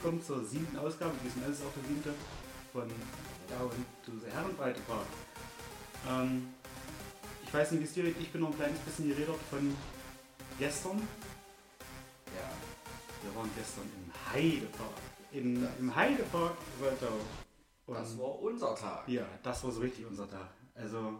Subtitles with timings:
[0.00, 1.12] Willkommen zur siebten Ausgabe.
[1.24, 2.14] Diesmal ist es auch der siebte
[2.72, 2.88] von
[3.48, 3.70] Down
[4.04, 5.06] to the Herrenbreite Park.
[6.08, 6.48] Ähm,
[7.42, 8.20] ich weiß nicht, wie es dir geht.
[8.20, 9.76] Ich bin noch ein kleines bisschen geredet von
[10.58, 10.98] gestern.
[12.26, 12.48] Ja.
[13.22, 14.90] Wir waren gestern im Heidepark.
[15.32, 16.56] In, Im Heidepark.
[17.86, 19.08] Und Das war unser Tag.
[19.08, 20.48] ja, das war so richtig unser Tag.
[20.76, 21.18] Also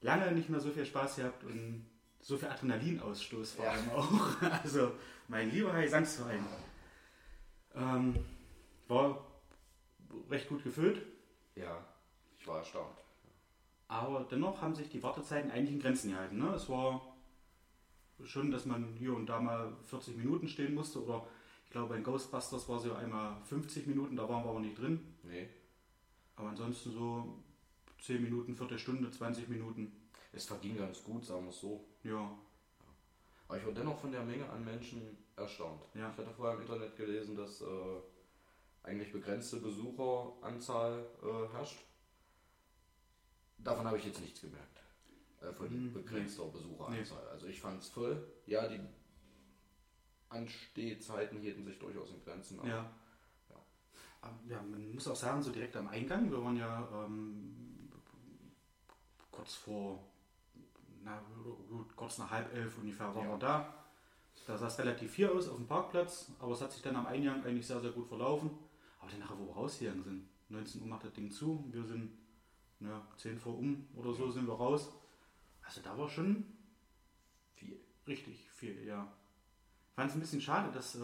[0.00, 1.86] lange nicht mehr so viel Spaß gehabt und
[2.20, 3.70] so viel Adrenalinausstoß vor Ja.
[3.72, 4.10] allem auch.
[4.64, 4.90] Also
[5.28, 6.44] mein lieber Herr Gesangsverein.
[7.74, 8.14] Ähm,
[8.88, 9.24] war
[10.28, 11.02] recht gut gefüllt,
[11.54, 11.84] Ja,
[12.38, 12.96] ich war erstaunt.
[13.88, 16.38] aber dennoch haben sich die Wartezeiten eigentlich in Grenzen gehalten.
[16.38, 16.48] Ne?
[16.54, 17.14] Es war
[18.24, 21.26] schon, dass man hier und da mal 40 Minuten stehen musste oder
[21.64, 24.76] ich glaube bei Ghostbusters war es ja einmal 50 Minuten, da waren wir aber nicht
[24.78, 25.00] drin.
[25.22, 25.48] Nee.
[26.36, 27.38] Aber ansonsten so
[28.00, 29.92] 10 Minuten, Viertelstunde, 20 Minuten.
[30.32, 31.84] Es verging ganz gut, sagen wir es so.
[32.02, 32.30] Ja,
[33.46, 35.00] Aber ich war dennoch von der Menge an Menschen
[35.40, 35.82] erstaunt.
[35.94, 36.10] Ja.
[36.10, 37.66] Ich hatte vorher im Internet gelesen, dass äh,
[38.82, 41.78] eigentlich begrenzte Besucheranzahl äh, herrscht.
[43.58, 44.80] Davon habe ich jetzt nichts gemerkt.
[45.40, 47.28] Äh, von Hm, begrenzter Besucheranzahl.
[47.28, 48.26] Also ich fand es voll.
[48.46, 48.80] Ja, die
[50.28, 52.60] Anstehzeiten hielten sich durchaus in Grenzen.
[52.66, 52.90] ja.
[54.22, 57.90] Aber Ja, man muss auch sagen, so direkt am Eingang, wir waren ja ähm,
[59.30, 59.98] kurz vor,
[61.02, 61.22] na,
[61.70, 63.30] gut, kurz nach halb elf ungefähr waren Ja.
[63.30, 63.79] wir da.
[64.46, 67.06] Da sah es relativ viel aus auf dem Parkplatz, aber es hat sich dann am
[67.06, 68.50] Eingang eigentlich sehr, sehr gut verlaufen.
[68.98, 72.10] Aber dann nachher, wo wir rausgegangen sind, 19 Uhr macht das Ding zu, wir sind
[72.80, 74.90] na, 10 vor um oder so sind wir raus.
[75.62, 76.44] Also da war schon
[77.54, 77.78] Viel.
[78.06, 79.12] richtig viel, ja.
[79.94, 81.00] Fand es ein bisschen schade, dass äh,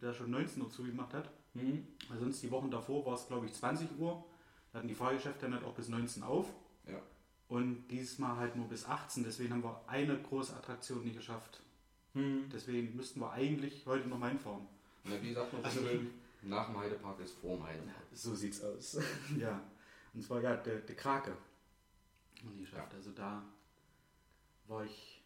[0.00, 1.30] der schon 19 Uhr zugemacht hat.
[1.54, 1.86] Mhm.
[2.08, 4.24] Weil sonst die Wochen davor war es, glaube ich, 20 Uhr.
[4.72, 6.46] Da hatten die Fahrgeschäfte dann halt auch bis 19 auf.
[6.86, 7.00] Ja.
[7.48, 9.24] Und dieses Mal halt nur bis 18.
[9.24, 11.62] Deswegen haben wir eine große Attraktion nicht geschafft.
[12.14, 12.44] Mhm.
[12.52, 14.66] Deswegen müssten wir eigentlich heute noch mal hinfahren.
[15.04, 16.10] Na, wie sagt man so Also- schön,
[16.42, 18.04] nach dem Heidepark ist vor dem Heidepark.
[18.12, 18.98] So sieht's aus.
[19.38, 19.60] ja.
[20.14, 21.36] Und zwar ja, der, der Krake.
[22.44, 22.94] Und nicht geschafft.
[22.94, 23.42] Also da
[24.68, 25.22] war ich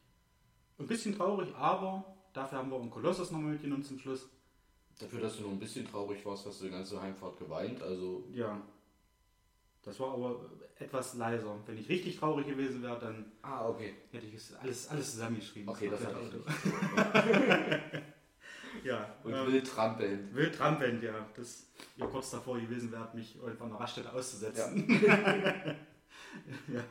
[0.79, 4.29] ein bisschen traurig, aber dafür haben wir auch einen Kolossus nochmal mitgenommen zum Schluss.
[4.99, 7.83] Dafür, dass du nur ein bisschen traurig warst, hast du die ganze Heimfahrt geweint.
[7.83, 8.61] Also, Ja.
[9.89, 10.41] Das war aber
[10.79, 11.57] etwas leiser.
[11.67, 13.95] Wenn ich richtig traurig gewesen wäre, dann ah, okay.
[14.13, 15.69] hätte ich es alles, alles zusammengeschrieben.
[15.69, 18.05] Okay, das komplette hatte ich nicht.
[18.85, 20.35] Ja, Und ähm, wild trampeln.
[20.35, 21.27] wild trampelnd, ja.
[21.35, 21.67] Das
[21.97, 24.87] ihr kurz davor gewesen wärt, mich irgendwann an der Raststätte auszusetzen.
[26.73, 26.85] Ja.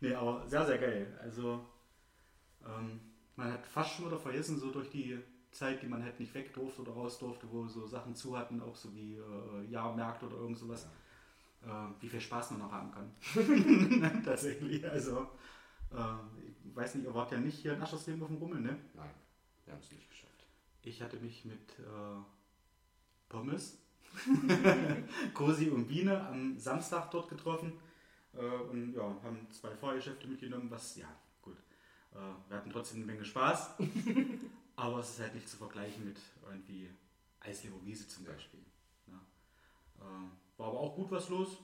[0.00, 1.18] Nee, aber sehr, sehr geil.
[1.20, 1.66] Also,
[2.64, 3.00] ähm,
[3.36, 5.18] man hat fast schon wieder vergessen, so durch die
[5.50, 8.60] Zeit, die man halt nicht weg durfte oder raus durfte, wo so Sachen zu hatten,
[8.60, 10.88] auch so wie äh, Jahrmärkte oder irgend sowas,
[11.66, 14.22] äh, wie viel Spaß man noch haben kann.
[14.24, 14.88] Tatsächlich.
[14.88, 15.28] Also,
[15.92, 18.76] äh, ich weiß nicht, ihr wart ja nicht hier in Aschersleben auf dem Rummel, ne?
[18.94, 19.10] Nein,
[19.64, 20.46] wir haben es nicht geschafft.
[20.82, 22.22] Ich hatte mich mit äh,
[23.28, 23.78] Pommes,
[25.34, 27.72] Cosi und Biene am Samstag dort getroffen
[28.34, 31.08] äh, und ja, haben zwei Fahrgeschäfte mitgenommen, was, ja,
[31.42, 31.56] gut.
[32.12, 33.76] Äh, wir hatten trotzdem eine Menge Spaß,
[34.76, 36.90] aber es ist halt nicht zu vergleichen mit irgendwie
[37.40, 38.32] Eisleber Wiese zum Ja.
[38.32, 38.60] Beispiel.
[39.06, 39.20] Ja.
[40.00, 41.58] Äh, war aber auch gut was los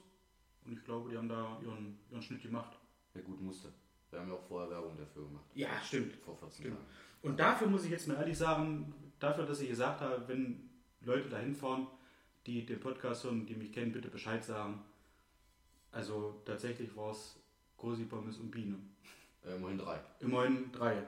[0.64, 2.76] und ich glaube, die haben da ihren, ihren Schnitt gemacht.
[3.14, 3.68] Ja, gut, musste.
[4.10, 5.44] Wir haben ja auch vorher Werbung dafür gemacht.
[5.54, 6.16] Ja, stimmt.
[6.16, 6.76] Vor 14 Stimmt.
[6.76, 6.88] Tagen.
[7.22, 10.68] Und dafür muss ich jetzt mal ehrlich sagen, dafür, dass ich gesagt habe, wenn
[11.02, 11.86] Leute da hinfahren,
[12.46, 14.82] die den Podcast hören, die mich kennen, bitte Bescheid sagen.
[15.92, 17.38] Also tatsächlich war es
[17.76, 18.76] Cosi, Pommes und Biene.
[19.44, 20.00] Äh, immerhin drei.
[20.20, 20.98] Immerhin drei.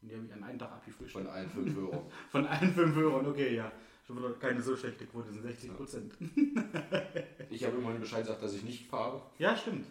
[0.00, 1.24] Und die haben mich an einem Tag abgefrühstückt.
[1.24, 2.04] Von allen fünf Hörern.
[2.30, 3.72] Von allen fünf Hörern, okay, ja.
[4.06, 6.14] Schon wieder keine so schlechte Quote, sind 60 Prozent.
[7.50, 9.20] Ich habe immerhin Bescheid gesagt, dass ich nicht fahre.
[9.38, 9.86] Ja, stimmt.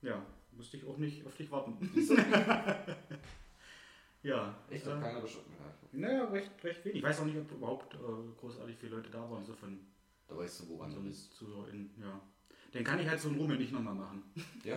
[0.00, 1.76] Ja, musste ich auch nicht auf dich warten.
[4.22, 4.54] ja.
[4.70, 5.42] Echt, äh, hat keiner Bescheid.
[5.92, 6.98] Ja, Naja, recht, recht wenig.
[6.98, 7.98] Ich weiß auch nicht, ob überhaupt äh,
[8.40, 9.78] großartig viele Leute da waren, so von
[10.28, 11.34] da weißt du, woran du unseren bist.
[11.34, 11.90] ZuhörerInnen.
[12.00, 12.20] Ja.
[12.72, 14.22] Den kann ich halt so einen Rummel nicht nochmal machen,
[14.64, 14.76] Ja,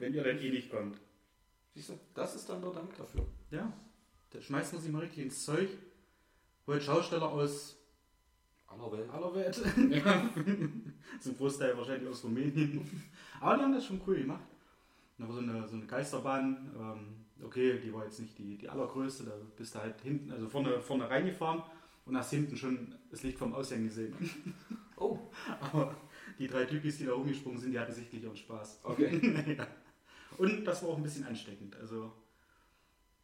[0.00, 0.98] wenn ihr dann eh nicht kommt.
[1.74, 3.24] siehst du, das ist dann der Dank dafür.
[3.52, 3.72] Ja,
[4.30, 5.68] da schmeißt man sich mal richtig ins Zeug.
[6.66, 7.76] Holt Schausteller aus
[8.68, 9.10] Aller Welt.
[9.10, 9.62] aller Welt.
[9.90, 10.30] ja.
[11.20, 13.02] Zum Großteil wahrscheinlich aus Rumänien.
[13.40, 14.44] Aber die haben das schon cool gemacht.
[15.18, 16.70] War so eine, so eine Geisterbahn.
[16.78, 19.24] Ähm, okay, die war jetzt nicht die, die allergrößte.
[19.24, 21.62] Da bist du halt hinten, also vorne, vorne reingefahren
[22.06, 24.14] und hast hinten schon das Licht vom Ausgang gesehen.
[24.96, 25.18] Oh,
[25.60, 25.94] Aber
[26.38, 28.80] die drei Typis, die da rumgesprungen sind, die hatten sichtlich auch Spaß.
[28.84, 29.54] okay.
[29.58, 29.66] ja.
[30.38, 31.76] Und das war auch ein bisschen ansteckend.
[31.76, 32.10] Also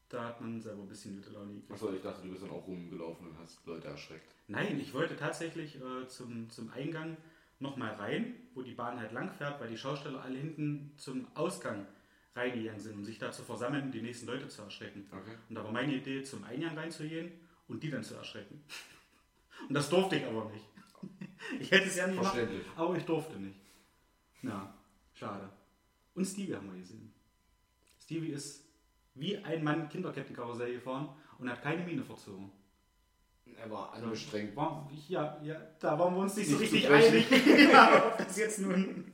[0.09, 1.73] da hat man selber ein bisschen gute Laune gekriegt.
[1.73, 4.35] Achso, ich dachte, du bist dann auch rumgelaufen und hast Leute erschreckt.
[4.49, 7.17] Nein, ich wollte tatsächlich äh, zum, zum Eingang
[7.61, 11.87] nochmal rein, wo die Bahn halt lang fährt, weil die Schausteller alle hinten zum Ausgang
[12.35, 15.07] reingegangen sind, um sich da zu versammeln, die nächsten Leute zu erschrecken.
[15.11, 15.37] Okay.
[15.49, 17.33] Und da war meine Idee, zum Eingang reinzugehen
[17.67, 18.63] und die dann zu erschrecken.
[19.69, 20.65] Und das durfte ich aber nicht.
[21.61, 22.67] Ich hätte es ja nicht gemacht, Verständlich.
[22.77, 23.59] aber ich durfte nicht.
[24.43, 24.75] Ja,
[25.15, 25.49] schade.
[26.15, 27.13] Und Stevie haben wir gesehen.
[28.01, 28.68] Stevie ist
[29.19, 32.51] wie ein Mann Kinderkettenkarussell gefahren und hat keine Miene verzogen.
[33.57, 34.55] Er war angestrengt.
[34.55, 37.31] War, ja, ja, da waren wir uns nicht so Nicht richtig zu einig,
[37.73, 39.13] ja, ob das jetzt nun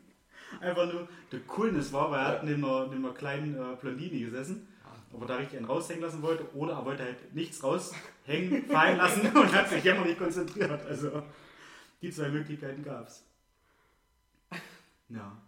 [0.61, 4.19] einfach nur der Coolness war, weil er hat neben einer, neben einer kleinen äh, Blondine
[4.19, 4.69] gesessen,
[5.13, 8.99] ob er da richtig einen raushängen lassen wollte oder er wollte halt nichts raushängen, fallen
[8.99, 10.85] lassen und hat sich jämmerlich konzentriert.
[10.87, 11.23] Also
[12.03, 13.25] die zwei Möglichkeiten gab es.
[15.09, 15.41] Ja,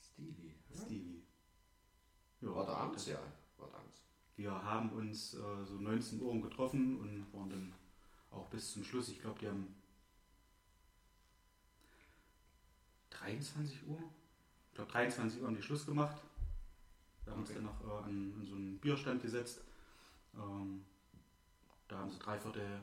[0.00, 0.54] Stevie.
[0.72, 1.22] Stevie.
[2.40, 3.18] Ja, War da abends, ja.
[3.58, 4.02] War da abends.
[4.36, 7.72] Wir haben uns äh, so 19 Uhr getroffen und waren dann
[8.30, 9.08] auch bis zum Schluss.
[9.08, 9.74] Ich glaube, die haben
[13.10, 13.98] 23 Uhr.
[14.70, 16.20] Ich glaube, 23 Uhr haben die Schluss gemacht.
[17.24, 17.52] Wir haben Okay.
[17.52, 19.60] uns dann noch äh, an, an so einen Bierstand gesetzt.
[20.34, 20.84] Ähm,
[21.88, 22.80] da haben sie dreiviertel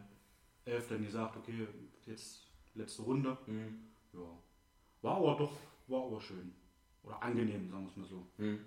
[0.66, 1.68] elf dann gesagt, okay,
[2.06, 3.38] jetzt letzte Runde.
[3.48, 3.88] Mhm.
[4.14, 4.38] Ja.
[5.02, 5.58] War aber doch,
[5.88, 6.54] war aber schön.
[7.04, 8.28] Oder angenehm, sagen wir es mal so.
[8.38, 8.60] Mhm.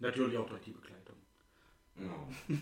[0.00, 1.16] Natürlich auch durch die Begleitung.
[1.96, 2.28] Ja.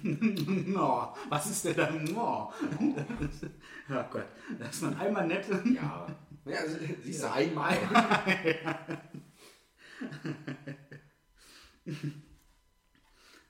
[0.67, 1.91] No, was ist denn da?
[1.91, 2.53] No.
[3.89, 4.27] Ja Gott,
[4.59, 5.47] da ist man einmal nett.
[5.49, 6.07] Ja.
[6.45, 7.77] ja also, siehst du, einmal.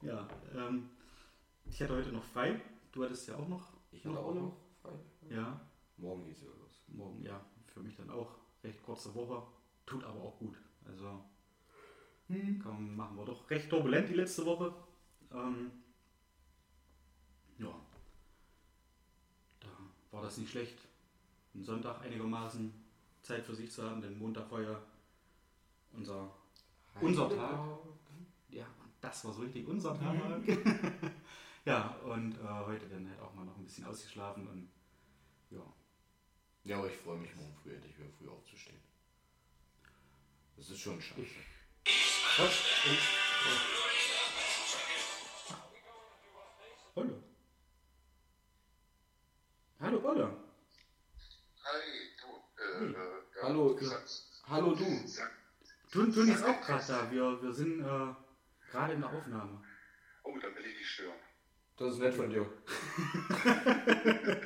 [0.02, 0.88] Ja, ähm,
[1.66, 2.58] ich hatte heute noch frei.
[2.90, 3.74] Du hattest ja auch noch.
[3.92, 4.92] Ich hatte auch noch frei.
[5.28, 5.60] Ja,
[5.98, 6.82] Morgen geht's wieder los.
[6.88, 8.34] morgen, ja, für mich dann auch.
[8.64, 9.42] Recht kurze Woche.
[9.84, 10.56] Tut aber auch gut.
[10.86, 11.22] Also
[12.62, 14.72] kann, machen wir doch recht turbulent die letzte Woche.
[15.32, 15.70] Ähm,
[17.58, 17.72] ja,
[19.60, 19.68] da
[20.10, 20.78] war das nicht schlecht.
[21.54, 22.72] Einen Sonntag einigermaßen
[23.22, 24.80] Zeit für sich zu haben, denn Montag war ja
[25.92, 26.30] unser
[27.00, 27.60] Unser Tag.
[28.48, 30.16] Ja, und das war so richtig unser Tag.
[31.64, 34.68] ja, und äh, heute dann halt auch mal noch ein bisschen ausgeschlafen und
[35.50, 35.62] ja.
[36.64, 38.80] Ja, aber ich freue mich morgen früh endlich wieder früh aufzustehen.
[40.56, 41.20] Das ist schon scheiße.
[42.36, 42.64] Was?
[43.44, 44.09] Hallo.
[53.60, 54.10] Hallo, gesagt,
[54.48, 54.84] Hallo du.
[55.92, 57.10] Tun, tun ist auch gerade da.
[57.10, 58.14] Wir, wir sind äh,
[58.70, 59.62] gerade in der Aufnahme.
[60.22, 61.18] oh, da will ich dich stören.
[61.76, 62.46] Das ist nett von dir.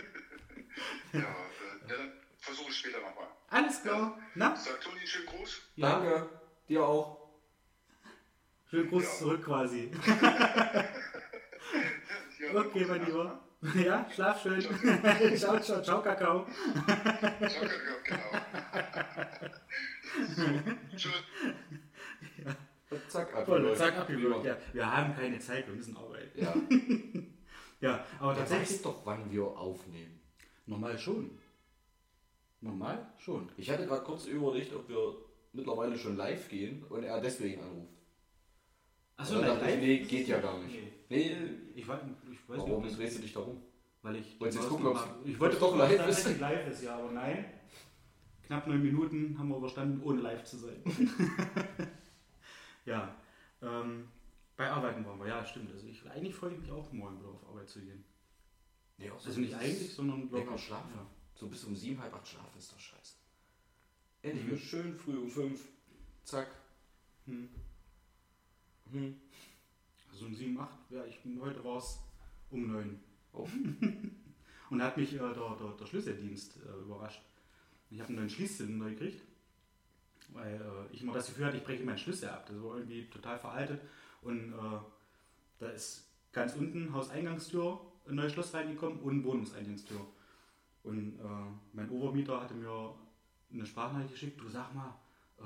[1.13, 3.29] Ja, äh, ja dann versuche ich später nochmal.
[3.51, 4.19] Alles klar.
[4.35, 4.57] Na?
[4.57, 5.63] Sag Toni einen schönen Gruß.
[5.77, 5.91] Ja.
[5.91, 6.29] Danke.
[6.69, 7.39] Dir auch.
[8.69, 9.11] Schönen Gruß Ja.
[9.11, 9.93] zurück quasi.
[12.41, 13.49] Ja, Okay, mein Lieber.
[13.85, 14.61] Ja, schlaf schön.
[15.37, 16.47] ciao, ciao, ciao, Kakao.
[16.47, 17.67] Ciao,
[18.05, 18.19] genau.
[20.37, 20.45] so,
[20.97, 21.23] tschüss.
[23.09, 23.47] Zack, ab.
[23.47, 24.45] Voll, zack, abgewürgt.
[24.45, 26.39] Ja, wir haben keine Zeit, wir müssen arbeiten.
[26.41, 26.55] Ja.
[27.81, 28.71] Ja, aber Der tatsächlich.
[28.71, 30.21] weiß doch, wann wir aufnehmen.
[30.67, 31.31] Normal schon.
[32.61, 33.51] Normal schon.
[33.57, 35.17] Ich hatte gerade kurz überlegt, ob wir
[35.53, 37.93] mittlerweile schon live gehen und er deswegen anruft.
[39.17, 40.77] Achso, dann dachte ich, nee, geht ja gar nicht.
[41.09, 41.37] Nee.
[41.75, 42.01] Ich, weiß-
[42.33, 43.61] ich weiß warum nicht, drehst du dich darum?
[44.03, 44.39] weil ich.
[44.41, 46.39] Wolltest jetzt gucken, ob's- ich wollte doch live ob ist?
[46.41, 47.45] live ist, ja, aber nein.
[48.47, 50.83] Knapp neun Minuten haben wir überstanden, ohne live zu sein.
[52.85, 53.15] ja.
[53.63, 54.09] Ähm,
[54.57, 55.73] bei Arbeiten waren wir, ja, stimmt.
[55.73, 58.05] Also ich, eigentlich freue ich mich auch morgen wieder auf Arbeit zu gehen.
[58.99, 60.65] Nee, auch so Also nicht eigentlich, sondern wirklich.
[60.65, 60.91] schlafen.
[60.95, 61.07] Ja.
[61.35, 63.15] So bis um sieben, halb acht schlafen ist doch scheiße.
[64.23, 64.59] Endlich Mhm.
[64.59, 65.61] schön früh um fünf.
[66.25, 66.49] Zack.
[67.27, 67.49] Hm.
[68.91, 69.17] Hm.
[70.11, 71.99] Also um 7, 8, ja, ich, heute war es
[72.51, 73.01] um 9.
[73.33, 73.49] Oh.
[74.71, 77.23] Und da hat mich äh, der, der, der Schlüsseldienst äh, überrascht.
[77.91, 79.23] Ich habe einen neuen Schließzylinder gekriegt,
[80.29, 82.47] weil äh, ich immer das Gefühl hatte, ich breche meinen Schlüssel ab.
[82.47, 83.81] Das war irgendwie total veraltet.
[84.23, 84.79] Und äh,
[85.59, 90.01] da ist ganz unten Hauseingangstür ein neues Schloss reingekommen und Wohnungseingangstür.
[90.83, 91.23] Und äh,
[91.73, 92.95] mein Obermieter hatte mir
[93.53, 94.95] eine Sprachnachricht geschickt, du sag mal,
[95.39, 95.43] äh,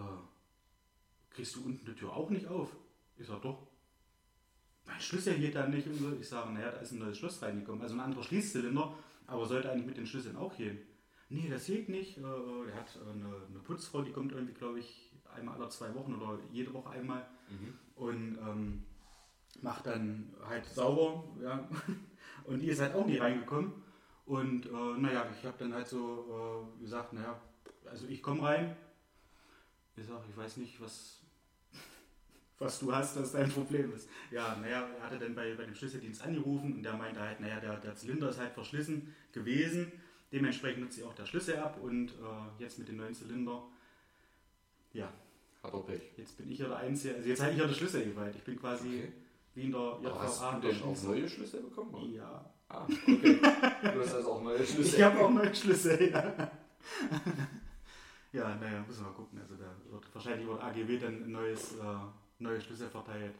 [1.30, 2.74] kriegst du unten die Tür auch nicht auf?
[3.18, 3.66] Ich sag doch.
[4.86, 5.86] Mein Schlüssel geht da nicht.
[5.86, 6.12] Und so.
[6.18, 7.82] Ich sage, naja, da ist ein neues Schloss reingekommen.
[7.82, 8.94] Also ein anderer Schließzylinder,
[9.26, 10.78] aber sollte eigentlich mit den Schlüsseln auch gehen.
[11.28, 12.18] Nee, das geht nicht.
[12.18, 15.94] Äh, Er hat äh, eine, eine Putzfrau, die kommt irgendwie, glaube ich, einmal alle zwei
[15.94, 17.74] Wochen oder jede Woche einmal Mhm.
[17.96, 18.84] und ähm,
[19.62, 21.24] macht dann halt sauber.
[21.42, 21.66] Ja.
[22.44, 23.72] Und die ist halt auch nie reingekommen.
[24.26, 27.38] Und äh, naja, ich habe dann halt so äh, gesagt, naja,
[27.86, 28.76] also ich komme rein.
[29.96, 31.17] Ich sage, ich weiß nicht, was,
[32.58, 34.08] was du hast, was dein Problem ist.
[34.30, 37.60] Ja, naja, er hatte dann bei, bei dem Schlüsseldienst angerufen und der meinte halt, naja,
[37.60, 39.92] der, der Zylinder ist halt verschlissen gewesen.
[40.32, 43.62] Dementsprechend nutzt sie auch der Schlüssel ab und äh, jetzt mit dem neuen Zylinder,
[44.92, 45.10] ja,
[45.62, 46.02] Hat er Pech.
[46.16, 48.34] Jetzt bin ich ja der Einzige, also jetzt habe ich ja den Schlüssel geweiht.
[48.36, 49.12] Ich bin quasi Okay.
[49.54, 51.94] wie in der Aber hast JVA du denn auch neue Schlüssel bekommen?
[51.94, 52.06] oder?
[52.06, 53.40] Ja, Ah, okay.
[53.40, 54.98] Du hast also auch neue Schlüssel.
[54.98, 56.22] Ich habe auch neue Schlüssel, ja.
[58.32, 59.40] ja, naja, müssen wir mal gucken.
[59.40, 61.84] Also da wird wahrscheinlich über AGW dann ein neues, äh,
[62.38, 63.34] neue Schlüssel verteilt.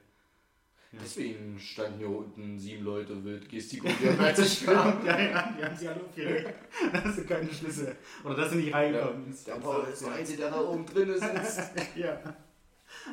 [0.91, 0.99] Ja.
[1.03, 5.05] Deswegen standen hier unten sieben Leute wild gestikuliert, als ich kam.
[5.05, 6.55] ja, ja, die haben sich alle aufgeregt.
[6.93, 7.95] Da sind keine Schlüssel.
[8.25, 9.37] Oder dass sie nicht reinkommen.
[9.47, 11.73] Der Paul ist der Einzige, der da oben drin sitzt.
[11.95, 12.19] ja.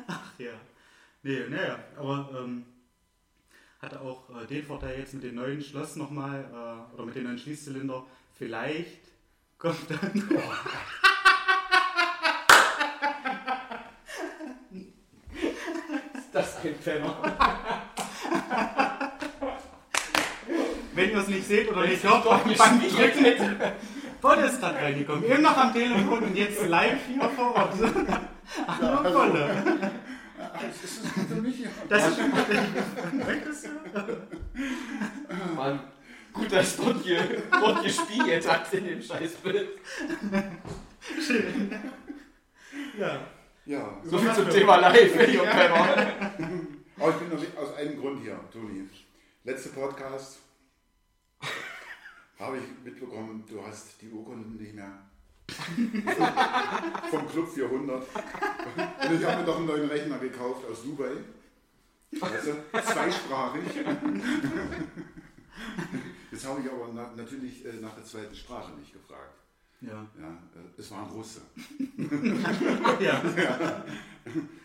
[0.06, 0.52] Ach ja.
[1.22, 2.64] Nee, naja, aber ähm,
[3.78, 7.24] hatte auch äh, den Vorteil jetzt mit dem neuen Schloss nochmal, äh, oder mit dem
[7.24, 8.06] neuen Schließzylinder,
[8.38, 9.00] vielleicht
[9.58, 10.28] kommt dann.
[16.66, 17.14] Ein Penner?
[20.94, 23.60] Wenn ihr es nicht seht oder nicht hört, beim Drücken.
[24.20, 25.24] Bolle ist gerade reingekommen.
[25.24, 27.74] Eben noch am Telefon und jetzt live hier vor Ort.
[28.66, 29.12] Hallo hallo.
[29.12, 29.90] Bolle.
[30.38, 31.68] Das ist für mich ja.
[31.88, 32.18] Das ist?
[35.54, 35.80] Mann,
[36.32, 37.18] gut, dass dort, ge
[37.52, 39.68] dort gespielt hat in dem Scheißbild.
[42.98, 43.20] Ja.
[43.66, 46.32] Ja, So viel zum Thema Live, ihr Penner.
[46.98, 48.88] aber ich bin noch nicht aus einem Grund hier, Toni.
[49.42, 50.38] Letzter Podcast
[52.38, 54.92] habe ich mitbekommen, du hast die Urkunden nicht mehr.
[57.10, 57.96] Vom Club 400.
[57.96, 58.06] Und
[59.20, 61.10] ich habe mir doch einen neuen Rechner gekauft aus Dubai.
[62.12, 63.62] Weißt du, zweisprachig.
[66.30, 69.45] Jetzt habe ich aber na natürlich äh, nach der zweiten Sprache nicht gefragt.
[69.80, 70.06] Ja.
[70.18, 71.42] Ja, äh, es war ein Russe.
[73.00, 73.22] ja.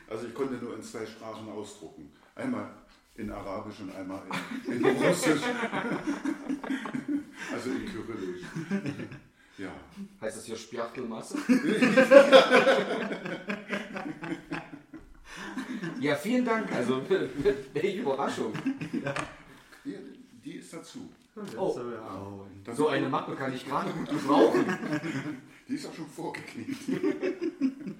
[0.09, 2.11] Also ich konnte nur in zwei Sprachen ausdrucken.
[2.35, 2.69] Einmal
[3.15, 4.21] in Arabisch und einmal
[4.65, 5.41] in, in Russisch.
[7.51, 8.45] Also in Kyrillisch.
[9.57, 9.71] Ja.
[10.21, 11.37] Heißt das hier Spachtelmasse?
[15.99, 16.71] ja, vielen Dank.
[16.71, 17.01] Also,
[17.73, 18.53] welche Überraschung.
[19.83, 19.97] Die,
[20.43, 21.09] die ist dazu.
[21.57, 21.71] Oh.
[21.71, 22.15] So, ja.
[22.15, 22.45] Oh.
[22.73, 24.65] So eine Mappe kann ich gerade gut gebrauchen.
[25.67, 26.89] Die ist auch schon vorgeknickt.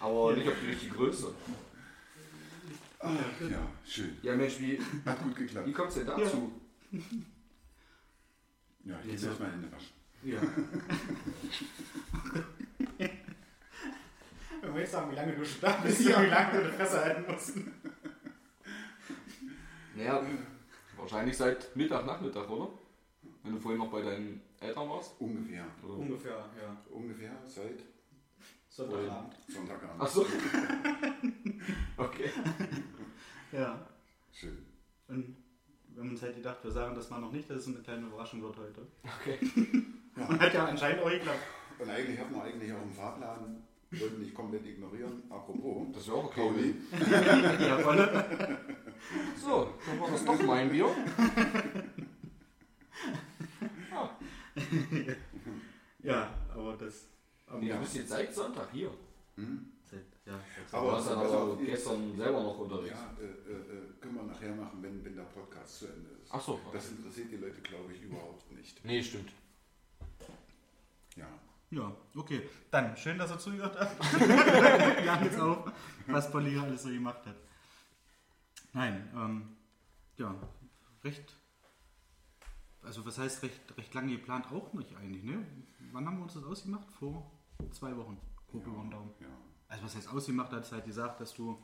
[0.00, 1.32] Aber nicht auf die richtige Größe.
[2.98, 4.16] Ach ja, schön.
[4.22, 5.66] Ja, Mensch, wie, Hat gut geklappt.
[5.66, 6.52] wie kommt es denn dazu?
[8.84, 9.92] Ja, ich jetzt mal Hände waschen.
[10.24, 10.40] Ja.
[14.60, 17.00] Wenn wir jetzt sagen, wie lange du schon da bist, wie lange du die Fresse
[17.04, 17.56] halten musst.
[19.96, 20.22] Naja,
[21.02, 22.68] wahrscheinlich seit Mittag, Nachmittag, oder?
[23.42, 25.14] Wenn du vorhin noch bei deinen Eltern warst?
[25.20, 25.66] Ungefähr.
[25.84, 25.94] Oder?
[25.94, 26.76] Ungefähr, ja.
[26.90, 27.82] Ungefähr seit
[28.68, 29.36] Sonntagabend.
[29.48, 29.96] Sonntagabend.
[29.98, 30.26] Ach so.
[31.96, 32.30] Okay.
[33.52, 33.86] Ja.
[34.32, 34.64] Schön.
[35.08, 35.36] Und
[35.88, 38.06] wir haben uns halt gedacht, wir sagen das mal noch nicht, dass es eine kleine
[38.06, 38.86] Überraschung wird heute.
[39.02, 39.38] Okay.
[40.16, 41.38] Und hat ja anscheinend auch geklappt.
[41.78, 43.62] Und eigentlich hatten wir eigentlich auch einen Fahrplan,
[44.00, 45.22] wollten nicht komplett ignorieren.
[45.30, 46.40] Apropos, Das ist ja auch okay.
[46.40, 46.74] Pauli,
[47.66, 48.58] Ja, voll.
[49.36, 50.86] So, dann war das doch mein Bier.
[56.02, 57.06] Ja, aber das.
[57.46, 57.74] Aber Ja.
[57.76, 58.90] Du bist jetzt seit Sonntag hier.
[59.84, 62.90] Seit, ja, seit Aber- Du warst dann auf, gestern selber noch unterwegs.
[62.94, 66.30] ja, äh, äh, äh, können wir nachher machen, wenn, wenn der Podcast zu Ende ist.
[66.32, 66.70] Ach so, okay.
[66.74, 68.84] Das interessiert die Leute, glaube ich, überhaupt nicht.
[68.84, 69.30] Nee, stimmt.
[71.72, 71.80] Ja.
[71.82, 72.48] Ja, okay.
[72.70, 74.20] Dann, schön, dass ihr zugehört habt.
[74.20, 75.72] Wir haben jetzt auf,
[76.06, 77.36] was hier alles so gemacht hat.
[78.74, 79.56] Nein, ähm,
[80.16, 80.34] ja,
[81.04, 81.34] recht,
[82.82, 85.46] also was heißt recht, recht lange geplant auch nicht eigentlich, ne?
[85.92, 86.90] Wann haben wir uns das ausgemacht?
[86.92, 87.30] Vor
[87.70, 88.18] zwei Wochen.
[88.50, 89.10] Grob Daumen.
[89.20, 89.26] ja.
[89.68, 91.58] Also was heißt ausgemacht, hat es halt gesagt, dass du,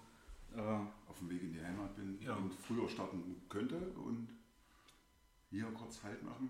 [0.57, 0.61] äh,
[1.07, 2.35] Auf dem Weg in die Heimat bin Ja.
[2.35, 4.29] und früher starten könnte und
[5.51, 6.49] hier kurz Halt machen.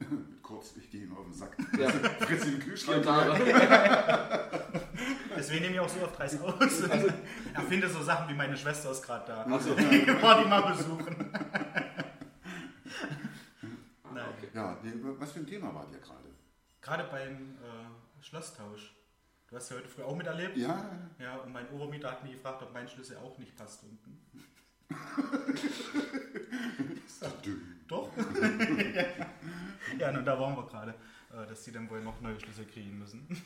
[0.00, 1.56] Mit kurz, ich gehe ihm auf den Sack.
[1.78, 1.88] Ja.
[1.90, 3.04] Friss in den Kühlschrank.
[5.36, 6.80] Deswegen nehme ich auch so oft Reis aus.
[6.80, 9.46] Er findet so Sachen wie meine Schwester ist gerade da.
[9.48, 9.76] Ach so.
[9.78, 11.30] Ich war die mal besuchen.
[14.12, 14.24] Nein.
[14.36, 14.48] Okay.
[14.54, 14.76] Ja,
[15.18, 16.30] was für ein Thema war dir gerade?
[16.80, 18.94] Gerade beim äh, Schlosstausch.
[19.48, 20.56] Du hast ja heute früh auch miterlebt.
[20.56, 24.18] Ja, Ja, und mein Obermieter hat mich gefragt, ob mein Schlüssel auch nicht passt unten.
[27.44, 27.80] dünn.
[27.88, 28.10] Doch?
[29.98, 30.94] ja, und da waren wir gerade,
[31.32, 33.26] äh, dass die dann wohl noch neue Schlüssel kriegen müssen.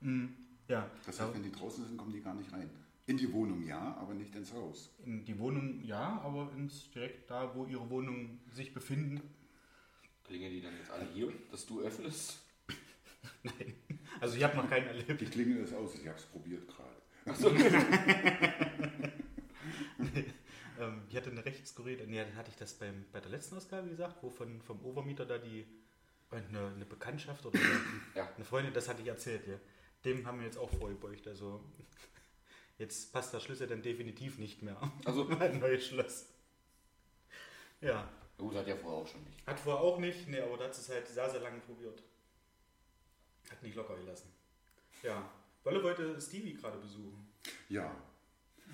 [0.00, 0.26] Mm,
[0.68, 2.68] ja, Das heißt, wenn die draußen sind, kommen die gar nicht rein.
[3.06, 4.90] In die Wohnung ja, aber nicht ins Haus.
[5.06, 9.22] in die Wohnung ja, aber ins direkt da, wo ihre Wohnungen sich befinden.
[10.24, 12.38] Klingeln die dann jetzt alle hier, dass du öffnest?
[13.44, 13.74] Nein.
[14.20, 15.18] Also ich habe noch keinen erlebt.
[15.20, 17.00] Die Klingel ist aus, ich habe es probiert gerade.
[20.84, 23.56] Ähm, ich hatte eine recht skurrile, nee, dann hatte ich das beim, bei der letzten
[23.56, 25.60] Ausgabe gesagt, wo von, vom Obermieter da die
[26.30, 27.80] äh, eine, eine Bekanntschaft oder eine,
[28.14, 28.28] Ja.
[28.34, 29.58] eine Freundin, das hatte ich erzählt, ja.
[30.04, 31.26] Dem haben wir jetzt auch vorgebeugt.
[31.28, 31.64] Also
[32.78, 34.76] jetzt passt der Schlüssel dann definitiv nicht mehr.
[35.04, 36.26] Also- ein neues Schloss.
[37.80, 38.08] Ja.
[38.36, 39.46] Gut, hat ja vorher auch schon nicht.
[39.46, 42.02] Hat vorher auch nicht, nee, aber da hat es halt sehr, sehr lange probiert.
[43.50, 44.32] Hat nicht locker gelassen.
[45.02, 45.30] Ja.
[45.62, 47.28] Wolle wollte Stevie gerade besuchen.
[47.68, 47.94] Ja.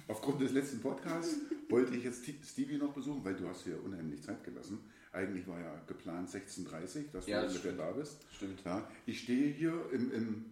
[0.09, 1.37] Aufgrund des letzten Podcasts
[1.69, 4.79] wollte ich jetzt Stevie noch besuchen, weil du hast hier unheimlich Zeit gelassen.
[5.13, 8.25] Eigentlich war ja geplant 16.30 dass Ja, du das ungefähr da bist.
[8.33, 8.63] Stimmt.
[8.65, 10.45] Ja, ich stehe hier im, im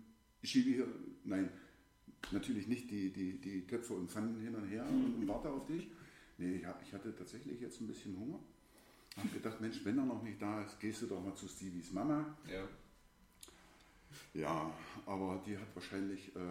[0.43, 0.87] ich schiebe hier,
[1.25, 1.49] nein,
[2.31, 5.89] natürlich nicht die, die, die Töpfe und Pfannen hin und her und warte auf dich.
[6.39, 8.39] Nee, ich, ich hatte tatsächlich jetzt ein bisschen Hunger.
[9.17, 11.93] Hab gedacht, Mensch, wenn er noch nicht da ist, gehst du doch mal zu Stevies
[11.93, 12.37] Mama.
[12.49, 12.69] Ja.
[14.35, 14.71] Ja,
[15.07, 16.43] aber die hat wahrscheinlich äh, äh,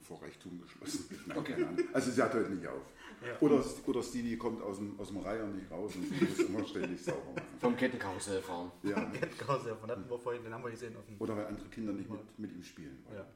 [0.00, 1.06] vor Reichtum geschlossen.
[1.26, 1.66] Nein, Okay.
[1.92, 2.82] Also sie hat heute nicht auf.
[3.26, 3.38] Ja.
[3.40, 6.64] Oder, oder Stevie kommt aus dem, aus dem Reiher nicht raus und sie muss immer
[6.66, 7.46] ständig sauber machen.
[7.60, 8.70] Vom Kettenkarussell fahren.
[8.82, 8.90] Ja.
[8.90, 11.16] Ja, von hatten wir vorhin, den haben wir gesehen auf dem.
[11.18, 13.16] Oder weil andere Kinder nicht mit, mit ihm spielen wollen.
[13.16, 13.26] Ja,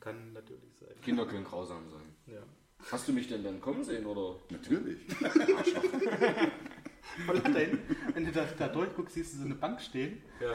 [0.00, 0.88] kann natürlich sein.
[1.02, 2.14] Kinder können grausam sein.
[2.26, 2.42] Ja.
[2.92, 4.38] Hast du mich denn dann kommen sehen oder?
[4.50, 5.00] Natürlich.
[7.26, 10.22] Voll da hinten, wenn du da, da durchguckst, siehst du so eine Bank stehen.
[10.40, 10.52] Ja.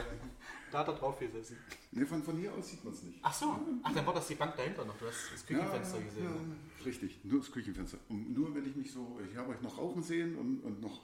[0.74, 1.56] Da drauf gesessen.
[1.92, 3.20] Nee, von, von hier aus sieht man es nicht.
[3.22, 4.98] Ach so, ach, dann war das die Bank dahinter noch.
[4.98, 6.24] Du hast das Küchenfenster ja, gesehen.
[6.24, 6.56] Ja, ne?
[6.84, 7.98] richtig, nur das Küchenfenster.
[8.08, 11.00] Und nur wenn ich mich so, ich habe euch noch rauchen sehen und, und noch.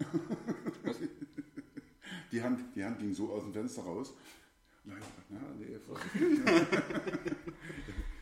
[2.32, 4.14] die, Hand, die Hand ging so aus dem Fenster raus.
[4.84, 4.94] Ja,
[5.28, 5.78] na, nee,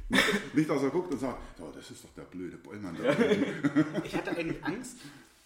[0.09, 2.99] nicht, nicht, dass er guckt und sagt, oh, das ist doch der blöde Bollmann.
[3.03, 3.17] da.
[4.05, 4.99] Ich hatte eigentlich Angst,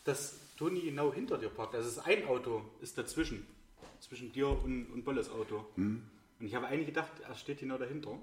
[0.03, 1.77] dass Toni genau hinter dir parkt.
[1.77, 3.47] Also es ist ein Auto ist dazwischen.
[4.01, 5.65] Zwischen dir und, und Bolles Auto.
[5.77, 6.03] Hm.
[6.39, 8.19] Und ich habe eigentlich gedacht, er steht genau dahinter.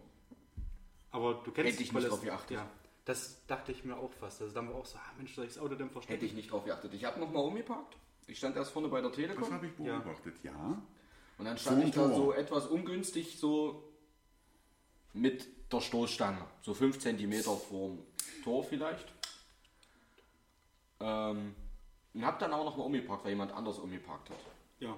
[1.12, 2.58] Aber du kennst Hätte ich nicht Bolles- drauf geachtet.
[2.58, 2.70] Ja,
[3.06, 4.42] das dachte ich mir auch fast.
[4.42, 6.16] Also dann war auch so, ah, Mensch, soll ich das Auto denn verstecken?
[6.16, 6.94] Hätte ich nicht drauf geachtet.
[6.94, 7.96] Ich habe nochmal umgeparkt.
[8.26, 9.52] Ich stand erst vorne bei der Das Telekom.
[9.54, 10.82] habe ich beobachtet, ja.
[11.38, 12.16] Und dann stand Vorm ich da Tor.
[12.16, 13.84] so etwas ungünstig so
[15.14, 16.44] mit der Stoßstange.
[16.62, 18.00] So 5 cm vorm
[18.44, 19.08] Tor vielleicht.
[21.00, 21.54] Ähm,
[22.14, 24.38] und hab dann auch nochmal umgeparkt, weil jemand anders umgeparkt hat.
[24.80, 24.96] Ja,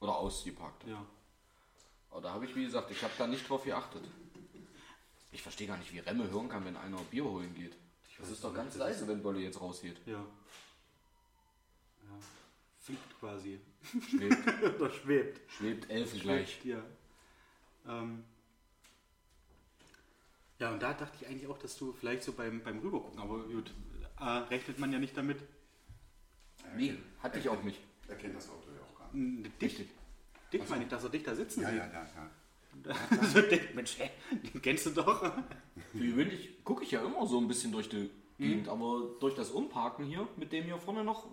[0.00, 0.90] Oder ausgeparkt hat.
[0.90, 1.04] ja.
[2.10, 4.02] Aber da habe ich, wie gesagt, ich habe da nicht drauf geachtet.
[5.32, 7.76] Ich verstehe gar nicht, wie Remme hören kann, wenn einer Bier holen geht.
[8.18, 9.98] Das ist doch ganz leise, wenn Bolle jetzt rausgeht.
[10.06, 10.14] Ja.
[10.14, 10.24] ja.
[12.80, 13.60] Fliegt quasi.
[14.08, 15.50] Schwebt, Oder schwebt.
[15.50, 16.64] schwebt Elfen gleich.
[16.64, 16.82] Ja.
[17.86, 18.24] Ähm.
[20.58, 23.40] Ja, und da dachte ich eigentlich auch, dass du vielleicht so beim, beim Rübergucken, aber
[23.40, 23.74] gut,
[24.18, 25.38] äh, rechnet man ja nicht damit.
[26.74, 27.78] Nee, hatte ich auch nicht.
[28.08, 28.65] Er kennt das Auto
[29.12, 29.46] ja auch gar nicht.
[29.46, 29.86] N- Dich,
[30.52, 31.78] dich meine ich, dass er dich da sitzen Ja, sieht.
[31.78, 32.30] ja, ja, ja.
[33.32, 34.10] so denkt, Mensch, hä,
[34.52, 35.20] den kennst du doch.
[35.92, 39.50] Für gewöhnlich gucke ich ja immer so ein bisschen durch die Gegend, aber durch das
[39.50, 41.26] Umparken hier, mit dem hier vorne noch,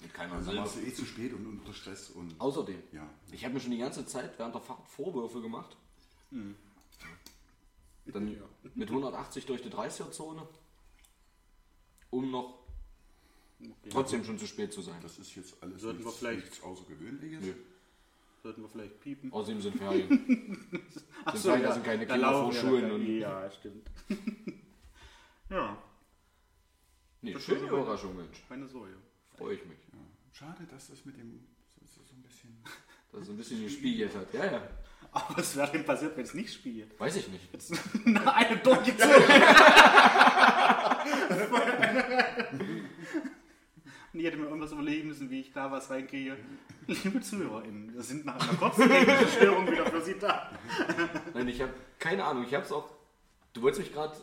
[0.00, 0.60] mit keiner Dann Silbe.
[0.60, 2.40] warst du eh zu spät und unter Stress und.
[2.40, 3.06] Außerdem, Ja.
[3.32, 5.76] ich habe mir schon die ganze Zeit während der Fahrt Vorwürfe gemacht.
[6.30, 6.56] Dann
[8.74, 10.46] mit 180 durch die 30er-Zone,
[12.10, 12.58] um noch
[13.90, 14.96] trotzdem schon zu spät zu sein.
[15.02, 17.44] Das ist jetzt alles Sollten wir nichts, vielleicht- nichts Außergewöhnliches.
[17.44, 17.52] Nö.
[18.42, 19.32] Sollten wir vielleicht piepen.
[19.32, 20.08] Außerdem sind Ferien.
[21.32, 22.90] sind Ferien, da sind keine Kinder vor ja Schulen.
[22.92, 23.90] Und, Ja, stimmt.
[25.50, 25.82] ja,
[27.22, 28.44] nee, Das schöne Überraschung, Mensch.
[28.48, 28.94] keine Sorge.
[29.36, 29.78] Freue ich mich.
[29.92, 29.98] Ja.
[30.32, 31.40] Schade, dass das mit dem
[31.80, 32.56] so, so, so ein bisschen.
[33.12, 34.34] Dass es ein bisschen gespiegelt hat.
[34.34, 34.68] Ja, ja.
[35.12, 36.98] Aber was wäre denn passiert, wenn es nicht spielt?
[37.00, 37.48] Weiß ich nicht.
[38.26, 39.14] Einem durchgezogen.
[44.16, 46.38] Und ich hätte mir irgendwas überlegen müssen, wie ich da was reinkriege.
[46.86, 50.50] Liebe ZuhörerInnen, wir sind nach einer kurzen technischen Störung wieder für Sie da.
[51.34, 52.44] Nein, ich habe keine Ahnung.
[52.48, 52.88] Ich habe es auch.
[53.52, 54.16] Du wolltest mich gerade.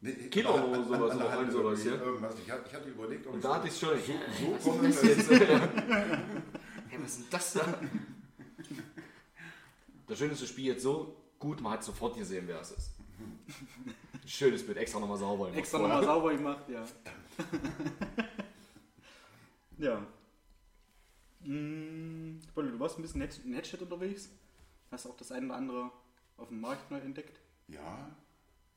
[0.00, 1.92] Nee, Kilo an- oder an- sowas an- oder an- irgend sowas, ja?
[1.92, 2.34] Irgendwas.
[2.44, 3.90] Ich, hatte, ich hatte überlegt, ob Und ich da hatte ich schon.
[3.90, 5.30] so was komme, ist das jetzt?
[5.30, 7.74] hey, was ist denn das da?
[10.08, 12.90] Das Schöne ist, das Spiel jetzt so gut, man hat sofort gesehen, wer es ist.
[14.26, 15.44] Schönes Bild, extra nochmal sauber.
[15.44, 16.84] gemacht Extra nochmal sauber gemacht, ja.
[19.78, 20.06] Ja.
[21.40, 24.28] Bolle, du warst ein bisschen Net- Netchat unterwegs.
[24.90, 25.90] Hast auch das eine oder andere
[26.36, 27.40] auf dem Markt neu entdeckt.
[27.68, 28.10] Ja,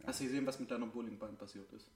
[0.05, 1.87] Hast du gesehen, was mit deiner Bowlingbahn passiert ist?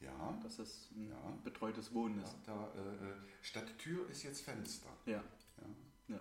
[0.00, 0.38] ja.
[0.42, 1.38] Dass das ein Ja.
[1.44, 2.34] betreutes Wohnen ist.
[2.44, 4.88] Da, äh, statt Tür ist jetzt Fenster.
[5.06, 5.12] Ja.
[5.58, 6.14] Ja.
[6.16, 6.20] ja.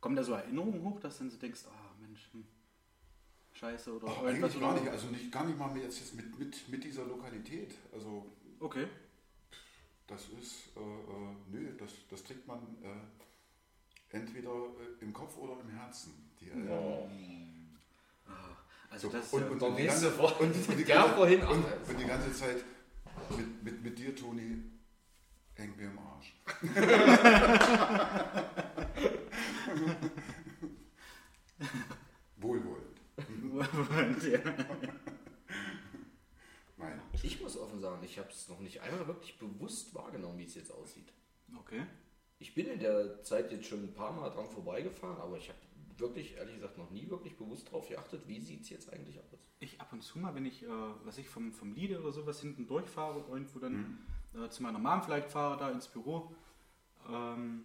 [0.00, 2.46] Kommen da so Erinnerungen hoch, dass du dann so denkst, ah Mensch, hm,
[3.52, 6.38] scheiße oder Ach, irgendwas eigentlich gar oder- nicht, also nicht, gar nicht mal jetzt mit,
[6.38, 7.74] mit, mit dieser Lokalität.
[7.92, 8.24] Also
[8.60, 8.86] Okay.
[10.06, 15.60] Das ist, äh, äh, nö, das, das trägt man äh, entweder äh, im Kopf oder
[15.60, 16.30] im Herzen.
[16.40, 17.08] Die, äh,
[18.88, 21.64] Also so, das und, und, der und, die ganze, und, und, die ganze, vorhin, und,
[21.98, 22.64] die ganze Zeit
[23.36, 24.62] mit, mit, mit dir, Toni,
[25.54, 26.34] hängt mir im Arsch.
[32.36, 33.00] Wohlwollend.
[34.22, 34.40] ja.
[36.76, 37.00] Nein.
[37.22, 40.54] Ich muss offen sagen, ich habe es noch nicht einmal wirklich bewusst wahrgenommen, wie es
[40.54, 41.12] jetzt aussieht.
[41.58, 41.86] Okay.
[42.38, 45.58] Ich bin in der Zeit jetzt schon ein paar Mal dran vorbeigefahren, aber ich habe
[45.98, 49.38] wirklich, ehrlich gesagt, noch nie wirklich bewusst darauf geachtet, wie sieht es jetzt eigentlich aus.
[49.58, 50.68] Ich ab und zu mal, wenn ich, äh,
[51.04, 55.02] was ich vom, vom Liede oder sowas hinten durchfahre, irgendwo dann äh, zu meiner Mom
[55.02, 56.34] vielleicht fahre, da ins Büro,
[57.08, 57.64] ähm,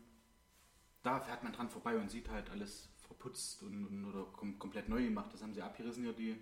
[1.03, 4.87] da fährt man dran vorbei und sieht halt alles verputzt und, und oder kom komplett
[4.87, 5.33] neu gemacht.
[5.33, 6.37] Das haben sie abgerissen hier, die,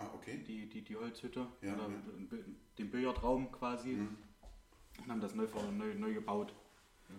[0.00, 0.42] Ah, okay.
[0.46, 2.38] die, die, die Holzhütte Ja, oder ja.
[2.78, 4.16] den Billardraum quasi Mhm.
[4.98, 6.54] und haben das neu, neu, neu gebaut.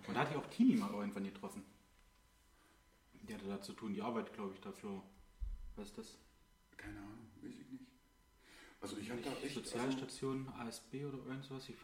[0.06, 1.62] Und da hatte ich auch Tini mal irgendwann getroffen.
[3.22, 5.02] Die hatte da zu tun, die arbeitet, glaube ich, dafür.
[5.76, 6.18] Was ist das?
[6.76, 7.84] Keine Ahnung, weiß ich nicht.
[8.80, 9.42] Also ich habe da echt...
[9.56, 11.68] Also, Sozialstation, ASB oder irgend sowas.
[11.68, 11.76] Ich,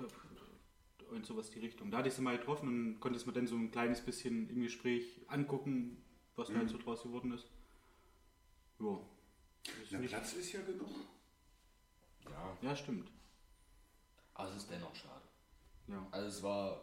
[1.11, 1.91] irgend sowas die Richtung.
[1.93, 4.49] Da hatte ich sie mal getroffen und konnte es mir dann so ein kleines bisschen
[4.51, 6.03] im Gespräch angucken,
[6.35, 6.59] was da Mhm.
[6.59, 7.49] halt so draus geworden ist.
[8.81, 8.99] Ja.
[9.91, 10.89] Nicht- Platz ist ja genug.
[12.25, 13.11] Ja, Ja, stimmt.
[14.35, 15.23] aber es ist dennoch schade.
[15.89, 16.07] Ja.
[16.11, 16.81] Also es war,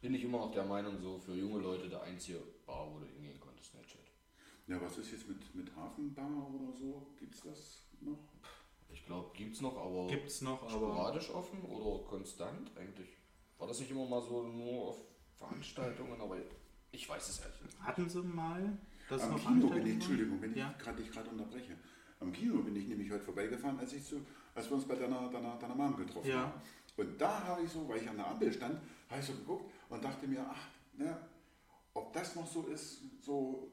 [0.00, 3.06] bin ich immer noch der Meinung, so für junge Leute der einzige Bar, wo du
[3.06, 4.00] hingehen konntest, Snapchat.
[4.66, 7.06] Ja, was ist jetzt mit, mit Hafenbar oder so?
[7.18, 8.18] Gibt es das noch?
[8.90, 13.08] Ich glaube, gibt's noch, aber Gibt's noch, aber sporadisch offen oder konstant eigentlich?
[13.58, 14.98] War das nicht immer mal so nur auf
[15.36, 16.36] Veranstaltungen, aber
[16.92, 17.80] ich weiß es ehrlich nicht.
[17.80, 19.92] hatten sie mal das Am noch Kino bin ich, Veranstaltungen?
[19.94, 20.70] Entschuldigung, wenn Ja.
[20.76, 21.76] ich gerade dich gerade unterbreche.
[22.20, 24.20] Am Kino bin ich nämlich heute vorbeigefahren, als, ich zu,
[24.54, 26.40] als wir uns bei deiner, deiner, deiner Mom getroffen Ja.
[26.42, 26.52] haben.
[26.96, 29.70] Und da habe ich so, weil ich an der Ampel stand, habe ich so geguckt
[29.88, 31.16] und dachte mir, ach, ne,
[31.94, 33.70] ob das noch so ist, so,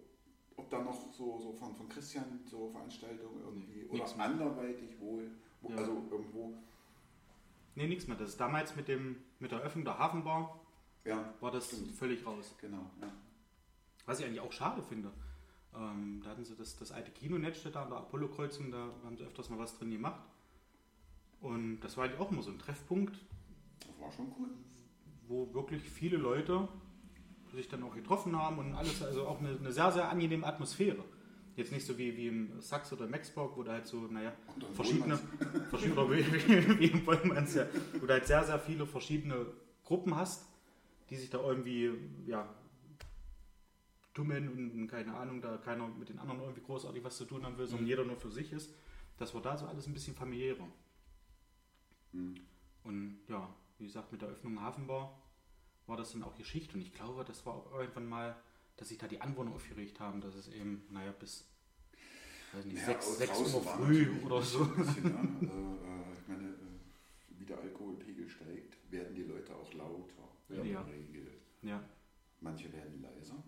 [0.55, 5.31] ob da noch so, so von, von Christian so Veranstaltungen irgendwie Nee, oder anderweitig wohl,
[5.61, 5.77] wo, Ja.
[5.77, 6.53] also irgendwo,
[7.77, 8.15] Nee, nichts mehr.
[8.15, 10.61] Das ist damals mit, dem, mit der Öffnung der Hafenbar
[11.03, 11.91] ja, war das Stimmt.
[11.91, 12.55] völlig raus.
[12.61, 12.89] genau.
[13.01, 13.11] Ja.
[14.05, 15.11] Was ich eigentlich auch schade finde.
[15.77, 19.23] Ähm, da hatten sie das, das alte Kinonetz da an der Apollo-Kreuzung, da haben sie
[19.23, 20.21] öfters mal was drin gemacht.
[21.41, 23.15] Und das war eigentlich auch immer so ein Treffpunkt,
[23.79, 24.49] Das war schon cool.
[25.27, 26.67] wo wirklich viele Leute
[27.53, 31.03] sich dann auch getroffen haben und alles, also auch eine, eine sehr, sehr angenehme Atmosphäre.
[31.55, 34.33] Jetzt nicht so wie, wie im Sachs oder Maxburg, wo da halt so, naja,
[34.73, 35.17] verschiedene,
[35.69, 37.65] verschiedene oder wie im Wollmanns, ja,
[37.99, 39.45] wo du halt sehr, sehr viele verschiedene
[39.85, 40.45] Gruppen hast,
[41.09, 41.91] die sich da irgendwie,
[42.27, 42.49] ja,
[44.15, 47.57] tummeln und, keine Ahnung, da keiner mit den anderen irgendwie großartig was zu tun haben
[47.59, 48.73] will, sondern jeder nur für sich ist.
[49.17, 50.67] Das war da so alles ein bisschen familiärer.
[52.13, 52.35] Hm.
[52.83, 55.19] Und ja, wie gesagt, mit der Öffnung Hafenbar
[55.87, 56.73] war das dann auch Geschichte.
[56.75, 58.35] Und ich glaube, das war auch irgendwann mal,
[58.77, 61.45] dass sich da die Anwohner aufgeregt haben, dass es eben, naja, bis
[62.53, 64.65] weiß nicht, Ja, sechs, aus- sechs draußen Uhr war früh oder so.
[64.65, 65.21] bisschen, ja.
[65.21, 66.53] äh, äh, ich meine,
[67.37, 70.23] wie der Alkoholpegel steigt, werden die Leute auch lauter.
[70.49, 70.55] Ja.
[70.61, 70.83] In Ja.
[70.83, 71.27] der Regel.
[71.63, 71.83] Ja.
[72.41, 73.43] Manche werden leiser.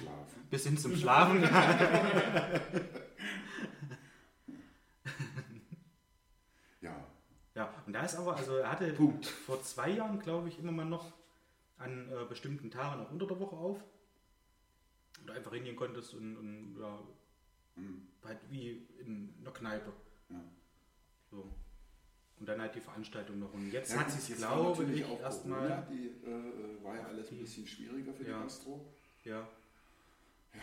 [0.00, 0.42] Schlafen.
[0.50, 1.42] Bis hin zum Schlafen.
[6.80, 7.06] Ja,
[7.54, 9.26] ja, und da ist aber, also er hatte Punkt.
[9.26, 11.12] vor zwei Jahren, glaube ich, immer mal noch
[11.78, 13.82] an äh, bestimmten Tagen auch unter der Woche auf.
[15.20, 16.98] Und du einfach hingehen konntest und, und ja,
[17.76, 19.92] hm, halt wie in einer Kneipe.
[20.30, 20.40] ja.
[21.30, 21.50] So.
[22.40, 23.52] Und dann halt die Veranstaltung noch.
[23.54, 25.86] Und jetzt Ja, hat sie es, glaube ich, erstmal.
[25.88, 28.38] Die äh, war ja alles ein bisschen schwieriger für Ja.
[28.38, 28.92] die Gastro.
[29.22, 29.46] Ja.
[30.54, 30.60] Ja.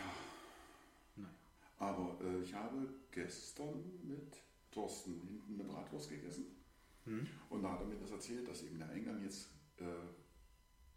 [1.16, 1.34] Naja.
[1.78, 4.36] Aber äh, ich habe gestern mit
[4.70, 6.46] Thorsten hinten eine Bratwurst gegessen.
[7.04, 7.26] Hm.
[7.50, 9.84] Und da hat er mir das erzählt, dass eben der Eingang jetzt äh,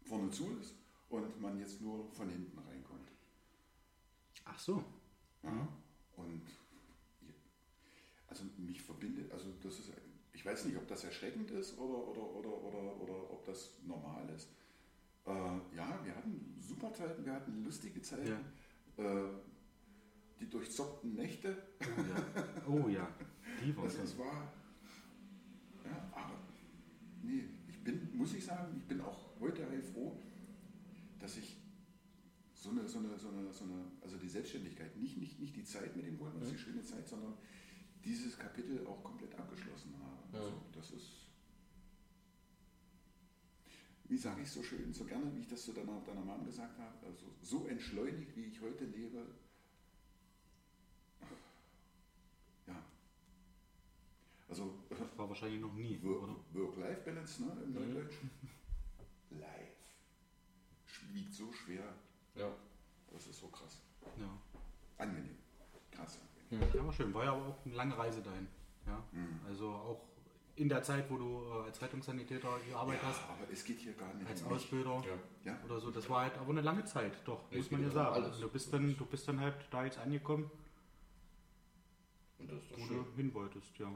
[0.06, 0.74] vorne zu ist
[1.08, 3.10] und man jetzt nur von hinten reinkommt.
[4.44, 4.84] Ach so.
[5.42, 5.50] Ja.
[5.50, 5.68] Mhm.
[6.16, 6.42] Und
[7.22, 7.34] ja,
[8.28, 9.92] also mich verbindet, also das ist,
[10.32, 14.28] ich weiß nicht, ob das erschreckend ist oder, oder, oder, oder, oder ob das normal
[14.34, 14.48] ist.
[15.26, 18.44] Äh, ja, wir hatten super Zeiten, wir hatten lustige Zeiten.
[18.96, 19.28] Äh,
[20.40, 22.84] die durchzockten Nächte, Oh ja.
[22.84, 23.08] Oh ja.
[23.64, 24.52] Die war das, das war.
[25.84, 26.34] Ja, aber
[27.22, 30.20] nee, ich bin, muss ich sagen, ich bin auch heute heilfroh,
[31.18, 31.56] dass ich
[32.54, 35.64] so eine, so eine, so eine, so eine, also die Selbstständigkeit, nicht, nicht, nicht die
[35.64, 36.52] Zeit mit dem Wohnhaus, Mhm.
[36.52, 37.34] die schöne Zeit, sondern
[38.04, 40.36] dieses Kapitel auch komplett abgeschlossen habe.
[40.36, 40.42] Ja.
[40.44, 41.25] Also das ist,
[44.08, 46.78] wie sage ich so schön, so gerne, wie ich das zu deiner, deiner Mom gesagt
[46.78, 49.26] habe, also so entschleunigt, wie ich heute lebe,
[52.66, 52.82] ja.
[54.48, 54.74] Also
[55.16, 56.00] war wahrscheinlich noch nie?
[56.02, 57.74] Work-Life-Balance ne, im Mhm.
[57.74, 58.30] Neudeutschen.
[59.30, 59.76] Life.
[61.12, 61.94] Wiegt so schwer,
[62.34, 62.50] Ja.
[63.12, 63.82] das ist so krass.
[64.18, 64.38] Ja.
[64.98, 65.36] Angenehm.
[65.90, 66.18] Krass
[66.50, 66.68] angenehm.
[66.74, 67.12] Ja, war schön.
[67.12, 68.46] War ja aber auch eine lange Reise dahin.
[68.86, 69.02] Ja.
[69.12, 69.40] Mhm.
[69.46, 70.06] Also auch
[70.56, 73.92] in der Zeit, wo du äh, als Rettungssanitäter gearbeitet Ja, hast, aber es geht hier
[73.92, 74.42] gar nicht als.
[74.44, 75.02] Ausbilder
[75.44, 75.52] Ja.
[75.52, 75.58] Ja?
[75.64, 77.90] oder so, das war halt aber eine lange Zeit, doch, Ja, muss es man ja
[77.90, 78.14] sagen.
[78.24, 78.40] alles.
[78.40, 80.50] Du bist dann, du bist dann halt da jetzt angekommen,
[82.38, 83.04] Und das ist doch wo schön.
[83.04, 83.90] du hin wolltest, ja.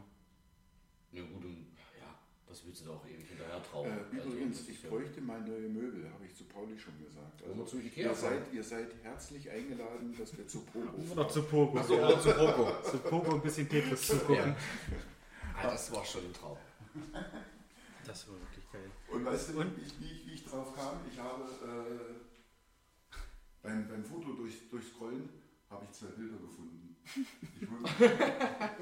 [1.12, 1.66] Ja, gut, und,
[1.98, 2.14] ja,
[2.46, 3.86] Das willst du doch ewig hinterher trauen.
[3.88, 7.42] Äh, Also, übrigens, ich bräuchte mal neue Möbel, habe ich zu Pauli schon gesagt.
[7.68, 11.78] Zu Ikea ihr, seid, ihr seid herzlich eingeladen, dass wir zu Pogo Oder zu Pogo.
[11.78, 12.82] Achso, oder zu Poco.
[12.82, 14.54] Zu Pogo ein bisschen Tetris zu gucken.
[15.62, 16.56] Das war schon ein Traum.
[18.06, 18.90] Das war wirklich geil.
[19.12, 19.76] Und weißt du, Und?
[19.76, 20.94] Wie, ich, wie, ich, wie ich drauf kam?
[21.10, 22.14] Ich habe äh,
[23.62, 25.28] beim, beim Foto durch, durchscrollen
[25.70, 26.96] habe ich zwei Bilder gefunden.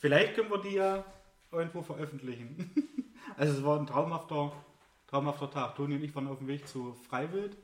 [0.00, 1.04] Vielleicht können wir die ja
[1.52, 2.70] irgendwo veröffentlichen.
[3.36, 4.52] Also es war ein traumhafter,
[5.08, 5.74] traumhafter Tag.
[5.74, 7.56] Toni und ich waren auf dem Weg zu Freiwild,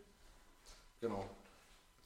[1.00, 1.28] Genau.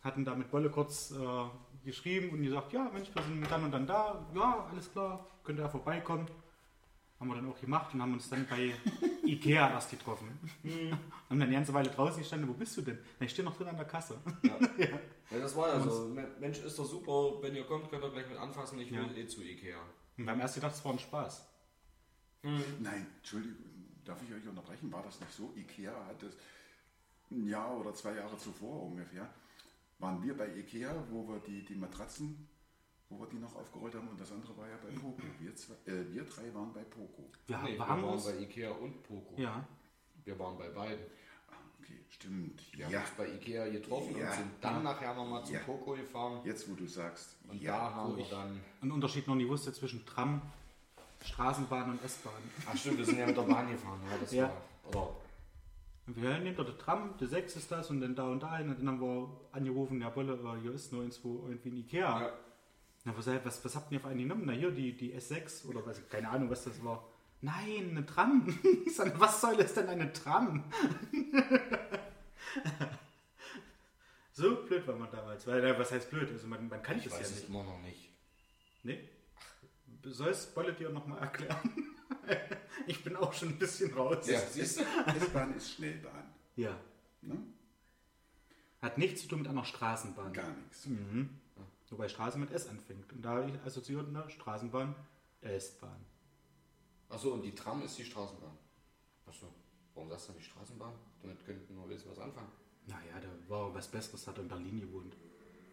[0.03, 1.45] hatten da mit Bolle kurz äh,
[1.85, 4.27] geschrieben und gesagt, ja Mensch, wir sind dann und dann da.
[4.35, 6.27] Ja, alles klar, könnt ihr ja vorbeikommen.
[7.21, 8.75] Haben wir dann auch gemacht und haben uns dann bei
[9.25, 10.29] Ikea erst getroffen.
[10.65, 12.99] haben dann eine ganze Weile draußen gestanden, wo bist du denn?
[13.19, 14.19] Na, ich stehe noch drin an der Kasse.
[14.43, 14.59] Ja,
[15.39, 16.13] das war ja so.
[16.41, 17.41] Mensch, ist doch super.
[17.41, 18.79] Wenn ihr kommt, könnt ihr gleich mit anfassen.
[18.81, 19.17] Ich will Ja.
[19.17, 19.79] eh zu Ikea.
[20.19, 21.49] Und wir haben erst gedacht, es war ein Spaß.
[22.81, 23.65] nein, Entschuldigung,
[24.05, 24.93] darf ich euch unterbrechen?
[24.93, 25.53] War das nicht so?
[25.57, 26.37] Ikea hat es
[27.31, 29.29] ein Jahr oder zwei Jahre zuvor ungefähr,
[29.99, 32.49] waren wir bei Ikea, wo wir die, die Matratzen,
[33.09, 35.23] wo wir die noch aufgerollt haben und das andere war ja bei Poco.
[35.39, 37.31] Wir, zwei, äh, wir drei waren bei Poco.
[37.47, 38.25] Wir Nee, wir waren waren uns.
[38.25, 39.35] bei Ikea und Poco.
[39.41, 39.67] Ja,
[40.25, 41.05] Wir waren bei beiden.
[41.51, 42.63] Ah, okay, stimmt.
[42.73, 44.31] Wir ja, haben uns bei Ikea getroffen Ja.
[44.31, 45.61] und sind dann nachher nochmal zum Ja.
[45.61, 46.41] Poco gefahren.
[46.45, 47.37] jetzt wo du sagst.
[47.49, 48.61] Und ja, da haben wir dann.
[48.81, 50.41] einen Unterschied noch nie wusste zwischen Tram,
[51.23, 52.33] Straßenbahn und S-Bahn.
[52.67, 54.01] Ach stimmt, wir sind ja mit der Bahn gefahren.
[54.11, 54.43] Ja, das Ja.
[54.45, 54.63] war.
[54.89, 55.17] Oder
[56.07, 58.69] Wir nehmen dort der Tram, der 6 ist das und dann da und da hin.
[58.69, 62.21] Und dann haben wir angerufen, ja Bolle, äh, hier ist nirgendwo irgendwie ein Ikea.
[62.21, 62.33] Ja.
[63.05, 64.43] Na, was, was, was habt ihr für einen genommen?
[64.45, 67.09] Na hier, die, die S6 oder was, keine Ahnung, was das war.
[67.41, 68.47] Nein, eine Tram.
[68.87, 70.65] Ich sag, was soll es denn eine Tram?
[74.33, 75.47] so blöd war man damals.
[75.47, 76.31] Weil, äh, was heißt blöd?
[76.31, 77.49] Also man, man kannte ich es weiß ja es nicht.
[77.49, 78.11] immer noch nicht.
[78.83, 79.09] Nee?
[80.05, 81.71] Soll es dir nochmal erklären?
[82.87, 84.27] ich bin auch schon ein bisschen raus.
[84.27, 84.83] Ja, siehst du?
[84.83, 86.33] S-Bahn ist Schnellbahn.
[86.57, 86.79] ja.
[87.23, 87.39] Ne?
[88.83, 90.35] Hat nichts zu tun mit einer Straßenbahn.
[90.35, 90.87] Gar nichts.
[91.95, 93.13] Wobei Straße mit S anfängt.
[93.13, 94.95] Und da assoziiert eine Straßenbahn
[95.41, 96.05] S-Bahn.
[97.09, 98.59] Achso, und die Tram ist die Straßenbahn.
[99.27, 99.47] Achso,
[99.95, 100.93] warum sagst du nicht Straßenbahn?
[101.23, 102.49] Damit könnten wir wissen, was anfangen.
[102.87, 105.17] Naja, da war was Besseres, hat er in Berlin gewohnt.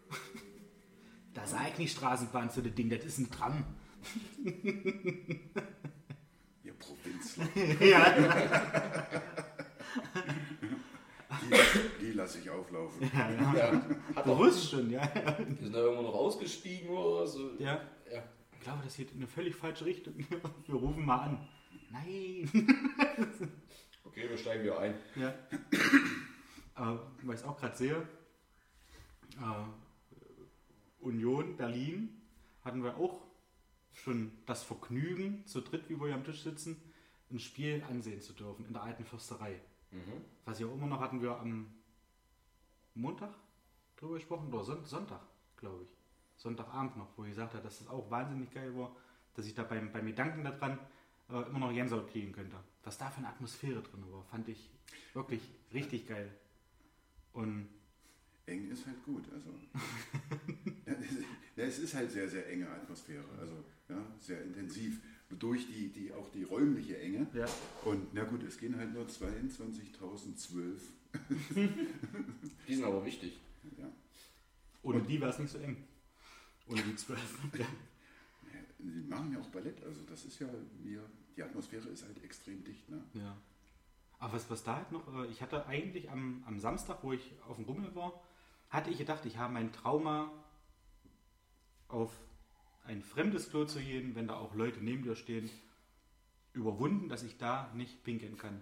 [1.33, 3.65] da sag ich nicht Straßenbahn zu dem Ding, das ist ein Tram.
[6.63, 7.47] Ihr Provinzler.
[7.85, 8.15] ja,
[11.41, 13.09] Die, die lasse ich auflaufen.
[13.13, 13.71] Ja,
[14.15, 15.01] hat auch, bewusst schon, ja.
[15.13, 17.51] wir sind da irgendwo noch ausgestiegen oder so.
[17.59, 17.81] ja.
[18.11, 18.23] ja.
[18.53, 20.13] Ich glaube, das geht in eine völlig falsche Richtung.
[20.67, 21.47] Wir rufen mal an.
[21.89, 22.47] Nein.
[24.03, 24.93] Okay, wir steigen wieder ein.
[25.15, 25.33] Ja.
[26.75, 28.07] Aber weil ich es auch gerade sehe,
[29.39, 29.65] äh,
[30.99, 32.21] Union Berlin
[32.63, 33.21] hatten wir auch
[33.93, 36.81] schon das Vergnügen, zu dritt, wie wir hier am Tisch sitzen,
[37.31, 39.59] ein Spiel ansehen zu dürfen in der alten Fürsterei.
[39.91, 40.21] Mhm.
[40.45, 41.73] Was ja immer noch hatten wir am
[42.93, 43.33] Montag
[43.97, 45.21] drüber gesprochen, oder Son Sonntag,
[45.57, 45.89] glaube ich.
[46.35, 48.95] Sonntagabend noch, wo ich gesagt habe, dass das auch wahnsinnig geil war,
[49.35, 50.79] dass ich da beim, beim Gedanken daran
[51.29, 52.57] äh, immer noch Gänsehaut kriegen könnte.
[52.83, 54.69] Was da für eine Atmosphäre drin war, fand ich
[55.13, 56.33] wirklich richtig geil.
[57.33, 57.69] Und
[58.45, 59.23] Eng ist halt gut.
[59.33, 59.49] Also.
[60.85, 60.93] ja,
[61.65, 63.23] es- ist halt sehr, sehr enge Atmosphäre.
[63.39, 64.99] Also ja, sehr intensiv.
[65.39, 67.25] Durch die, die, auch die räumliche Enge.
[67.33, 67.45] ja,
[67.85, 70.79] Und na gut, es gehen halt nur 22.012.
[72.67, 73.39] Die sind aber wichtig.
[73.77, 73.89] Ja.
[74.83, 75.77] ohne die war es nicht so eng.
[76.67, 77.37] Ohne die zwölf.
[77.57, 77.65] ja.
[78.79, 79.81] Die machen ja auch Ballett.
[79.83, 80.49] Also das ist ja,
[80.83, 81.01] wir,
[81.37, 82.89] die Atmosphäre ist halt extrem dicht.
[82.89, 83.01] Ne?
[83.13, 83.37] Ja.
[84.21, 87.33] Aber was, was da halt noch, äh, ich hatte eigentlich am, am Samstag, wo ich
[87.49, 88.21] auf dem Rummel war,
[88.69, 90.31] hatte ich gedacht, ich habe mein Trauma
[91.87, 92.11] auf
[92.85, 95.49] ein fremdes Klo zu gehen, wenn da auch Leute neben dir stehen,
[96.53, 98.61] überwunden, dass ich da nicht pinkeln kann.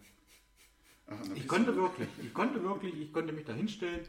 [1.07, 4.07] Ach, Ich konnte wirklich, ich konnte wirklich, ich konnte mich da hinstellen,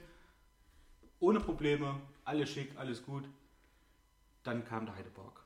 [1.19, 3.25] ohne Probleme, alles schick, alles gut.
[4.45, 5.45] Dann kam der Heidepark.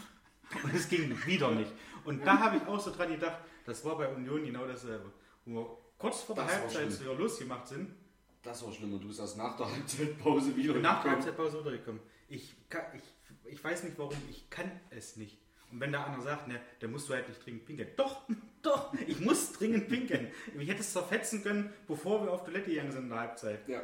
[0.64, 1.70] Und es ging wieder nicht.
[2.04, 5.12] Und da habe ich auch so dran gedacht, das war bei Union genau dasselbe.
[5.46, 6.90] Wo wir kurz vor der Das Halbzeit schlimm.
[6.90, 7.94] so wieder losgemacht sind
[8.42, 11.12] Das war schlimm und du bist erst nach der Halbzeitpause wieder nach der.
[11.12, 12.00] Halbzeitpause wiedergekommen.
[12.28, 15.38] Ich, kann, ich, ich weiß nicht warum, ich kann es nicht.
[15.72, 17.88] Und wenn der andere sagt, ne, dann musst du halt nicht dringend pinkeln.
[17.96, 18.22] Doch,
[18.62, 20.30] doch, ich muss dringend pinkeln.
[20.58, 23.68] Ich hätte es zerfetzen können, bevor wir auf Toilette gegangen sind in der Halbzeit.
[23.68, 23.82] Ja.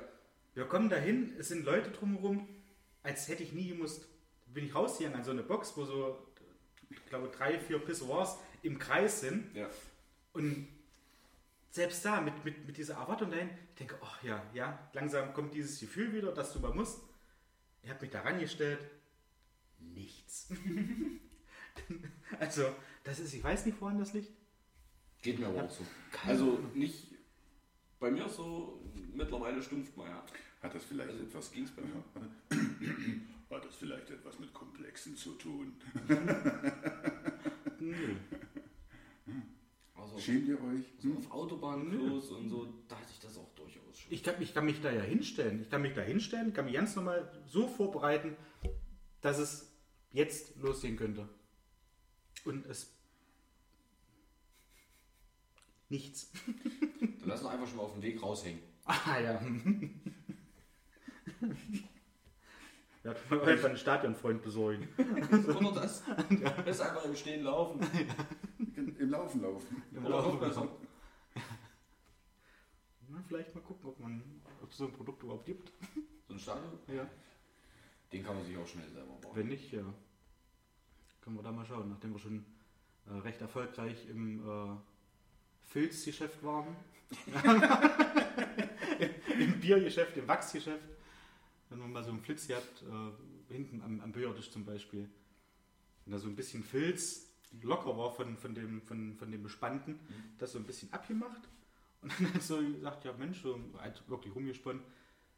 [0.54, 2.46] Wir kommen dahin, es sind Leute drumherum,
[3.02, 4.06] als hätte ich nie gemusst.
[4.46, 6.18] Bin ich rausgegangen an so eine Box, wo so,
[6.90, 9.54] ich glaube, drei, vier Pissoirs im Kreis sind.
[9.56, 9.68] Ja.
[10.34, 10.68] Und
[11.72, 15.54] selbst da, mit, mit, mit dieser Erwartung dahin, ich denke, ach ja, ja, langsam kommt
[15.54, 17.00] dieses Gefühl wieder, dass du mal musst.
[17.82, 18.78] Ich habe mich da rangestellt,
[19.78, 20.52] nichts.
[22.38, 22.66] also,
[23.04, 24.30] das ist, ich weiß nicht, woran das liegt.
[25.22, 25.84] Geht mir aber auch so.
[26.26, 27.06] Also nicht
[27.98, 28.80] bei mir so
[29.14, 30.24] mittlerweile stumpft man ja.
[30.60, 32.04] Hat das vielleicht Also, etwas ging's bei mir?
[33.50, 35.74] Hat das vielleicht etwas mit Komplexen zu tun?
[37.80, 38.16] Nö.
[40.12, 40.84] Also Schämt ihr euch?
[40.98, 44.12] so auf Autobahnklos und so, da hatte ich das auch durchaus schon.
[44.12, 45.62] Ich kann, ich kann mich da ja hinstellen.
[45.62, 48.36] Ich kann mich da hinstellen, kann mich ganz normal so vorbereiten,
[49.22, 49.72] dass es
[50.10, 51.28] jetzt losgehen könnte.
[52.44, 52.94] Und es.
[55.88, 56.30] Nichts.
[57.00, 58.60] Dann lass doch einfach schon mal auf dem Weg raushängen.
[58.84, 59.40] Ah ja.
[63.04, 64.86] Ja, kann man einfach einen Stadionfreund besorgen.
[64.96, 66.04] Oder das?
[66.64, 67.80] Lass einfach im Stehen laufen.
[69.02, 69.82] Im Laufen laufen.
[69.92, 70.28] Im Oder Laufe.
[70.28, 70.68] aufpassen.
[73.08, 74.22] Na, vielleicht mal gucken, ob man,
[74.62, 75.72] ob es so ein Produkt überhaupt gibt.
[76.28, 77.08] So ein Stadion, Ja.
[78.12, 79.34] den kann man sich auch schnell selber bauen.
[79.36, 79.82] Wenn nicht, ja.
[81.20, 82.44] Können wir da mal schauen, nachdem wir schon
[83.08, 84.76] äh, recht erfolgreich im äh,
[85.64, 86.76] Filzgeschäft waren.
[89.38, 90.84] Im Biergeschäft, im Wachsgeschäft.
[91.68, 95.08] Wenn man mal so einen Flitz hat, äh, hinten am, am Biertisch zum Beispiel.
[96.04, 97.26] Wenn da so ein bisschen Filz
[97.60, 99.98] locker war von, von, dem, von, von dem Bespannten,
[100.38, 101.48] das so ein bisschen abgemacht.
[102.00, 104.82] Und dann hat so gesagt, ja Mensch, so halt wirklich rumgesponnen,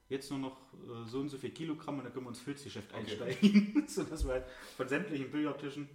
[0.09, 2.93] jetzt nur noch äh, so und so viel Kilogramm und dann können wir ins Filzgeschäft
[2.93, 3.01] Okay.
[3.01, 3.85] einsteigen.
[3.89, 4.47] so dass wir halt
[4.77, 5.89] von sämtlichen Billardtischen.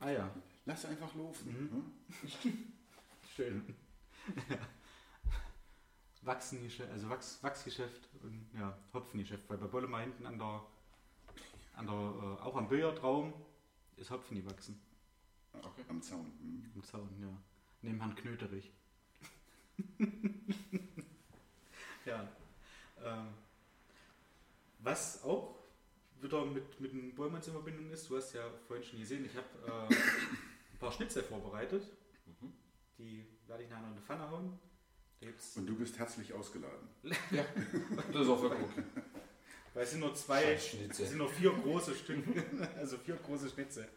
[0.00, 0.30] Ah ja,
[0.66, 1.48] Lass einfach laufen.
[1.48, 1.76] Mhm.
[1.78, 2.52] ne?
[3.36, 3.62] schön.
[6.22, 10.66] Wachsengeschäft, also Wachs, Wachsgeschäft und ja, Hopfengeschäft, weil bei Bolle mal hinten an der,
[11.76, 13.32] an der äh, auch am Billardraum
[13.96, 14.80] ist Hopfen gewachsen.
[15.62, 15.84] Okay.
[15.88, 16.26] Am Zaun.
[16.40, 16.70] hm.
[16.74, 17.28] Im Zaun, ja.
[17.82, 18.72] Neben Herrn Knöterich.
[22.04, 22.28] ja.
[23.04, 23.28] Ähm,
[24.78, 25.56] was auch
[26.20, 29.36] wieder mit, mit dem Bollmanns in Verbindung ist, du hast ja vorhin schon gesehen, ich
[29.36, 29.94] habe äh,
[30.72, 31.86] ein paar Schnitzel vorbereitet.
[32.26, 32.52] Mhm.
[32.98, 34.58] Die werde ich nachher in die Pfanne hauen.
[35.56, 36.88] Und du bist herzlich ausgeladen.
[37.30, 37.44] Ja,
[38.12, 38.82] das ist auch wirklich okay.
[39.74, 42.44] weil es sind nur zwei, es sind nur vier große Stücke,
[42.76, 43.88] also vier große Schnitzel.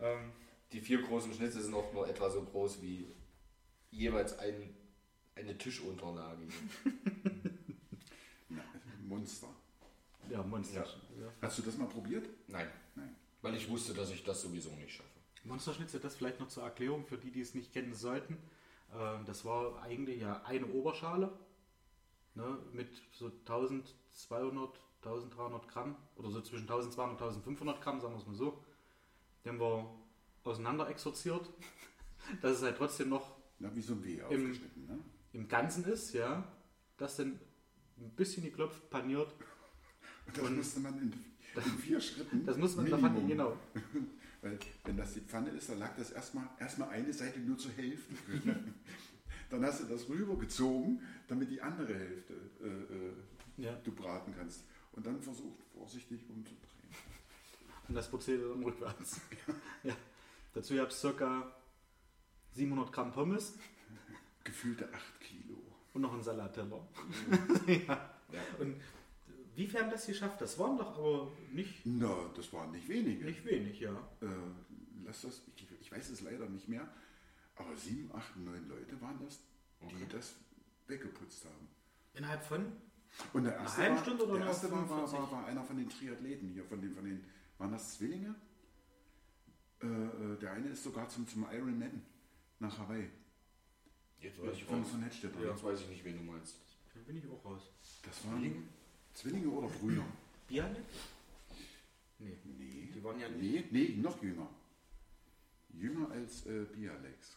[0.00, 0.32] Ähm,
[0.72, 3.06] Die vier großen Schnitzel sind auch nur etwa so groß wie
[3.90, 4.74] jeweils ein,
[5.34, 6.46] eine Tischunterlage.
[8.48, 8.62] Na,
[9.06, 9.48] Monster.
[10.30, 10.86] ja, Monster.
[11.20, 11.28] Ja.
[11.42, 12.28] Hast du das mal probiert?
[12.48, 13.14] Nein, Nein.
[13.42, 15.08] weil ich wusste, dass ich das sowieso nicht schaffe.
[15.44, 18.38] Monsterschnitzel, das vielleicht noch zur Erklärung für die, die es nicht kennen sollten.
[18.94, 21.32] Ähm, Das war eigentlich ja eine Oberschale
[22.34, 28.20] ne, mit so 1200, 1300 Gramm oder so zwischen 1200 und 1500 Gramm, sagen wir
[28.20, 28.62] es mal so.
[29.44, 29.92] Den wir
[30.44, 31.48] auseinander exorziert,
[32.42, 34.86] dass es halt trotzdem noch Na, wie so ein W Im- aufgeschnitten.
[34.86, 34.98] Ne?
[35.34, 36.46] im Ganzen ist, ja.
[36.98, 37.38] Das dann
[37.98, 39.34] ein bisschen geklopft, paniert.
[40.26, 41.12] Und das Und- musste man in,
[41.56, 42.44] in vier Schritten.
[42.44, 43.56] Das muss man davon, genau.
[44.42, 47.70] Weil wenn das die Pfanne ist, dann lag das erstmal erstmal eine Seite nur zur
[47.72, 48.74] Hälfte drin.
[49.50, 53.12] dann hast du das rübergezogen, damit die andere Hälfte äh, äh,
[53.64, 53.72] Ja.
[53.84, 54.64] du braten kannst.
[54.92, 56.58] Und dann versucht vorsichtig umzudrehen.
[57.88, 59.20] Und das Prozedere dann rückwärts.
[59.84, 59.94] ja.
[60.54, 61.52] Dazu gab es ca.
[62.52, 63.54] 700 Gramm Pommes
[64.44, 65.56] Gefühlte 8 Kilo.
[65.94, 66.86] und noch einen Salatteller.
[67.66, 68.10] Ja.
[68.32, 68.40] ja.
[68.58, 68.76] Und
[69.54, 70.40] wie viel haben das geschafft?
[70.40, 73.24] Das waren doch aber nicht, Na, das waren nicht wenige.
[73.24, 73.92] nicht wenig, ja.
[74.20, 74.26] Äh,
[75.04, 76.88] lass das, ich, ich weiß es leider nicht mehr,
[77.56, 79.40] aber sieben, acht, neun Leute waren das,
[79.80, 80.06] die Okay.
[80.10, 80.34] das
[80.86, 81.68] weggeputzt haben.
[82.14, 82.72] Innerhalb von?
[83.34, 85.18] Und der erste, war, Stunde oder der erste war, war, 45?
[85.18, 87.22] war, war einer von den Triathleten hier, von den, von den
[87.58, 88.34] waren das Zwillinge?
[89.82, 92.02] Äh, äh, der eine ist sogar zum, zum Ironman
[92.60, 93.08] nach Hawaii.
[94.20, 94.90] Jetzt weiß ich Von, raus.
[94.90, 95.32] von Nettstedt.
[95.42, 96.56] Jetzt weiß ich nicht, wen du meinst.
[96.94, 97.62] Da bin ich auch raus.
[98.04, 98.68] Das waren
[99.14, 100.04] Zwillinge oder Brüder?
[100.46, 100.76] Bialik?
[102.18, 102.36] Nee.
[102.44, 102.90] Nee.
[102.94, 103.72] Die waren ja nicht.
[103.72, 104.48] Nee, nee, noch jünger.
[105.70, 107.36] Jünger als äh, Bialex.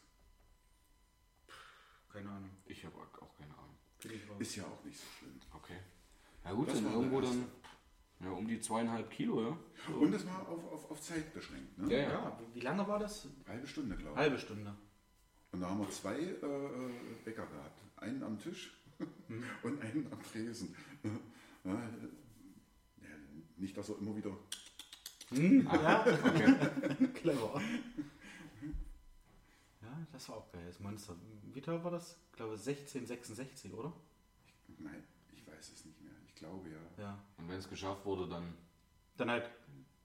[2.11, 2.51] Keine Ahnung.
[2.67, 3.76] Ich habe auch keine Ahnung.
[4.01, 4.38] Bin ich raus.
[4.39, 5.39] Ist ja auch nicht so schlimm.
[5.53, 5.78] Okay.
[6.43, 7.45] Ja gut, Das dann war irgendwo dann
[8.22, 9.57] ja, um die zweieinhalb Kilo, ja?
[9.95, 11.78] Und das war auf, auf, auf Zeit beschränkt.
[11.78, 11.91] Ne?
[11.91, 12.09] Ja, ja.
[12.11, 13.28] ja, wie- wie lange war das?
[13.47, 14.18] Halbe Stunde, glaube ich.
[14.18, 14.76] Halbe Stunde.
[15.51, 16.89] Und da haben wir zwei äh, äh,
[17.24, 17.82] Bäcker gehabt.
[17.97, 18.74] Einen am Tisch
[19.63, 20.76] und einen am Tresen.
[21.03, 21.76] Ja, äh,
[23.01, 23.09] ja,
[23.57, 24.32] nicht, dass er immer wieder.
[25.30, 27.07] Hm, ja, Okay.
[27.16, 27.61] clever.
[29.82, 31.16] Ja, das war auch geil, das Monster.
[31.53, 32.18] Wie teuer war das?
[32.32, 33.93] Ich glaube 1666, oder?
[34.80, 35.03] Nein,
[35.34, 36.11] ich weiß es nicht mehr.
[36.36, 37.03] Ich glaube ja.
[37.03, 37.17] Ja.
[37.38, 38.43] Und wenn es geschafft wurde, dann
[39.17, 39.49] Dann halt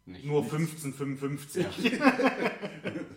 [0.06, 0.24] nicht.
[0.24, 0.54] nur nichts.
[0.84, 1.98] 1555.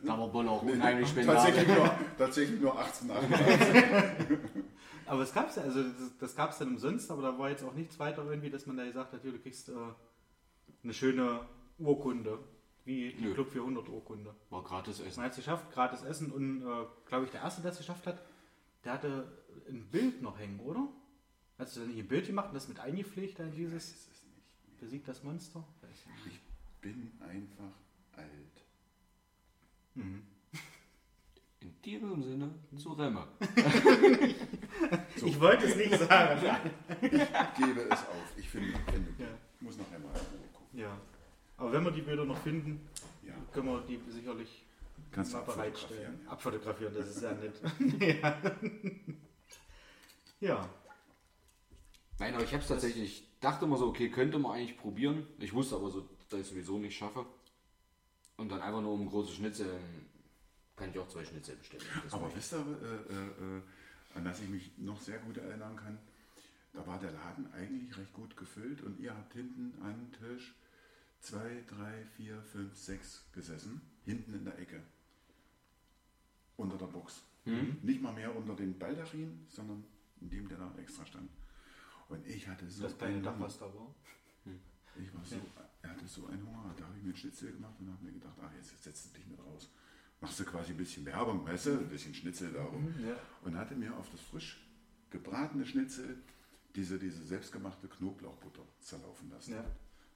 [0.04, 1.76] Da war Boll auch unheimlich Tatsächlich spendabel.
[1.76, 4.38] nur, tatsächlich nur 1888.
[5.06, 7.64] Aber es gab's ja, also das, das gab es dann umsonst, aber da war jetzt
[7.64, 9.74] auch nichts weiter irgendwie, dass man da gesagt hat, du kriegst äh,
[10.84, 11.42] eine schöne
[11.78, 12.40] Urkunde.
[12.86, 13.34] wie die Nö.
[13.34, 14.34] Club 400 Urkunde.
[14.50, 15.24] War gratis Man Essen.
[15.24, 18.22] hat es geschafft, gratis Essen und äh, glaube ich, der Erste, der es geschafft hat,
[18.84, 19.32] der hatte
[19.70, 20.88] ein Bild noch hängen, oder?
[21.64, 24.24] Hast du da nicht ein Bild gemacht und das mit eingepflegt, dann dieses Das ist
[24.26, 24.80] nicht.
[24.82, 25.64] besiegt das Monster?
[25.94, 26.36] Ich nicht.
[26.36, 26.42] Ich
[26.82, 27.72] bin einfach
[28.18, 28.66] alt.
[29.96, 30.26] In
[31.86, 33.26] diesem Sinne zu Remme.
[35.16, 35.26] So.
[35.28, 36.42] Ich wollte es nicht sagen.
[37.02, 38.34] Ich gebe es auf.
[38.36, 39.30] Ich finde, finde Ja.
[39.56, 40.78] ich muss noch einmal in Ruhe gucken.
[40.80, 40.98] ja.
[41.56, 42.90] Aber wenn wir die Bilder noch finden,
[43.26, 43.36] Ja.
[43.54, 44.66] können wir die sicherlich
[45.12, 46.28] Kannst mal bereitstellen.
[46.28, 46.28] abfotografieren.
[46.28, 47.62] Abfotografieren, das ist ja nett.
[50.42, 50.42] ja.
[50.42, 50.70] ja.
[52.20, 55.28] Nein, aber ich habe es tatsächlich, dachte immer so, okay, könnte man eigentlich probieren.
[55.40, 57.26] Ich wusste aber so, dass ich es sowieso nicht schaffe.
[58.38, 59.80] Und dann einfach nur um große Schnitzel,
[60.76, 61.84] kann ich auch zwei Schnitzel bestellen.
[62.04, 62.36] Das Aber ich.
[62.36, 63.62] wisst ihr, äh, äh, äh,
[64.16, 65.98] an das ich mich noch sehr gut erinnern kann,
[66.74, 70.56] da war der Laden eigentlich recht gut gefüllt und ihr habt hinten an Tisch
[71.20, 74.82] zwei, drei, vier, fünf, sechs gesessen, hinten in der Ecke.
[76.58, 77.24] Unter der Box.
[77.46, 77.78] Hm?
[77.82, 79.84] Nicht mal mehr unter dem Baldachin, sondern
[80.22, 81.30] in dem, der da extra stand.
[82.14, 83.40] Und ich hatte so Das einen Hunger.
[83.40, 83.94] was da war.
[84.96, 85.38] Ich war so,
[85.82, 88.12] er hatte so einen Hunger, da habe ich mir einen Schnitzel gemacht und habe mir
[88.12, 89.72] gedacht, ach, jetzt, jetzt setzt du dich mit raus.
[90.22, 92.94] Machst du quasi ein bisschen Werbung, weißt du, ein bisschen Schnitzel darum.
[93.04, 93.16] Ja.
[93.42, 94.62] Und hatte mir auf das frisch
[95.10, 96.22] gebratene Schnitzel
[96.76, 99.54] diese, diese selbstgemachte Knoblauchbutter zerlaufen lassen.
[99.54, 99.66] Ja.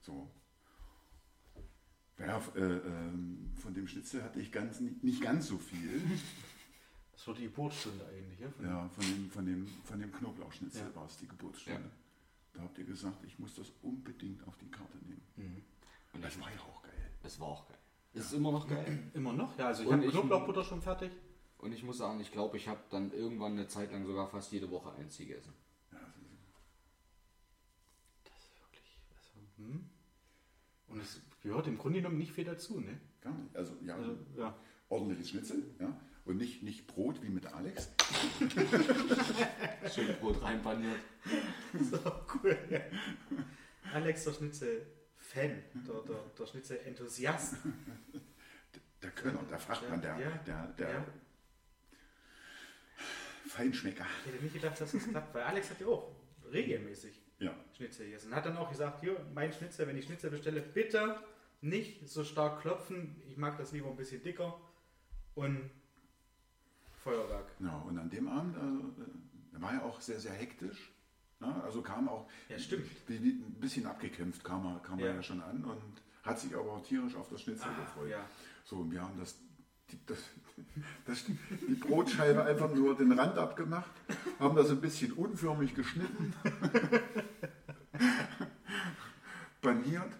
[0.00, 0.30] So.
[2.18, 6.00] Ja, äh, ähm, von dem Schnitzel hatte ich ganz, nicht, nicht ganz so viel.
[7.18, 8.38] Das war die Geburtsstunde eigentlich.
[8.38, 8.48] Ja?
[8.48, 10.94] Von- Ja, von dem, von dem, von dem Knoblauchschnitzel Ja.
[10.94, 11.80] war es die Geburtsstunde.
[11.82, 11.90] Ja.
[12.54, 15.20] Da habt ihr gesagt, ich muss das unbedingt auf die Karte nehmen.
[15.34, 15.62] Mhm.
[16.12, 17.10] Und Das war ja auch geil.
[17.24, 17.76] es war auch geil.
[18.14, 19.10] Es ist immer noch geil.
[19.14, 19.58] Immer noch?
[19.58, 21.10] Ja, also ich habe ich- Knoblauchbutter schon fertig.
[21.58, 24.52] Und ich muss sagen, ich glaube, ich habe dann irgendwann eine Zeit lang sogar fast
[24.52, 25.52] jede Woche eins gegessen.
[25.90, 26.22] Ja, das ist-
[28.24, 28.96] Das ist wirklich.
[29.10, 29.90] Also, hm?
[30.86, 33.00] Und es gehört im Grunde genommen nicht viel dazu, ne?
[33.20, 33.56] gar nicht.
[33.56, 34.56] Also, ja, Also, ja.
[34.88, 36.00] ordentliches Schnitzel, ja.
[36.28, 37.88] Und nicht, nicht Brot wie mit Alex.
[39.94, 41.00] Schön Brot reinpaniert.
[41.90, 41.98] So
[42.34, 42.56] cool.
[43.94, 47.56] Alex, der Schnitzel-Fan, der, der, der Schnitzel-Enthusiast.
[49.02, 50.16] Der Könner, der Fachmann, der,
[50.46, 51.06] der, der ja.
[53.46, 54.04] Feinschmecker.
[54.26, 56.14] Ich hätte nicht gedacht, dass das klappt, weil Alex hat ja auch
[56.52, 57.54] regelmäßig Ja.
[57.74, 58.34] Schnitzel gegessen.
[58.34, 61.22] Hat dann auch gesagt, hier, mein Schnitzel, wenn ich Schnitzel bestelle, bitte
[61.62, 63.22] nicht so stark klopfen.
[63.26, 64.60] Ich mag das lieber ein bisschen dicker.
[65.34, 65.70] Und
[67.02, 67.46] Feuerwerk.
[67.60, 67.76] ja.
[67.88, 70.92] Und an dem Abend, also, äh, er war ja auch sehr, sehr hektisch.
[71.40, 71.54] Ne?
[71.64, 72.86] Also kam auch Ja, stimmt.
[73.08, 75.14] ein bisschen abgekämpft, kam er, kam er Ja.
[75.14, 75.82] ja schon an und
[76.24, 78.10] hat sich aber auch tierisch auf das Schnitzel gefreut.
[78.10, 78.24] ja.
[78.64, 79.36] So, und wir haben das,
[79.90, 80.18] die, das,
[81.06, 83.90] das, die Brotscheibe einfach nur den Rand abgemacht,
[84.38, 86.34] haben das ein bisschen unförmig geschnitten,
[89.60, 90.12] paniert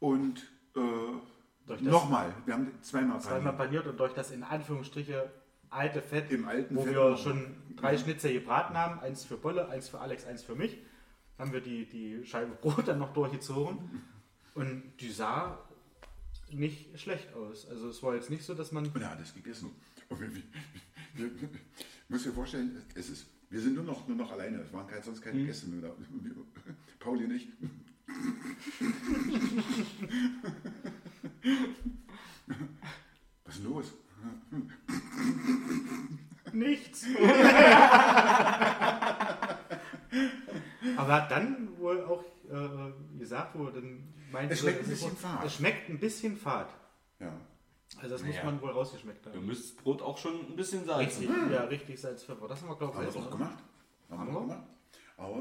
[0.00, 0.42] und
[0.76, 3.56] äh, nochmal, wir haben zweimal Zweimal paniert.
[3.56, 5.30] paniert und durch das in Anführungsstriche
[5.72, 9.68] alte Fett, Im alten wo Fett wir schon drei Schnitzel gebraten haben, eins für Bolle,
[9.68, 10.78] eins für Alex, eins für mich,
[11.38, 13.78] haben wir die, die Scheibe Brot dann noch durchgezogen
[14.54, 15.58] und die sah
[16.50, 17.66] nicht schlecht aus.
[17.68, 18.86] Also es war jetzt nicht so, dass man...
[18.86, 19.70] Und er hat es gegessen.
[20.10, 20.42] Wir, wir,
[21.14, 21.30] wir,
[22.08, 24.58] muss dir vorstellen, es ist, wir sind nur noch, nur noch alleine.
[24.58, 25.88] Es waren keine, sonst keine Gäste mehr da.
[26.98, 27.48] Pauli nicht.
[33.44, 33.94] Was ist los?
[36.52, 37.06] Nichts.
[40.96, 44.90] Aber er dann wohl auch äh, gesagt, wo er dann meinte, Es schmeckt ein ist-
[44.90, 45.44] bisschen fad.
[45.44, 46.68] Es schmeckt ein bisschen fad.
[47.20, 47.32] Ja.
[47.98, 48.44] Also das muss Naja.
[48.46, 49.46] man wohl rausgeschmeckt Ihr haben.
[49.46, 51.26] müsst das Brot auch schon ein bisschen salzen.
[51.28, 52.48] Richtig, ja, richtig Salz, Pfeffer.
[52.48, 53.58] Das haben wir, glaube Haben wir ich, doch selbst gemacht.
[54.10, 54.66] Haben, Haben wir gemacht.
[55.18, 55.36] Aber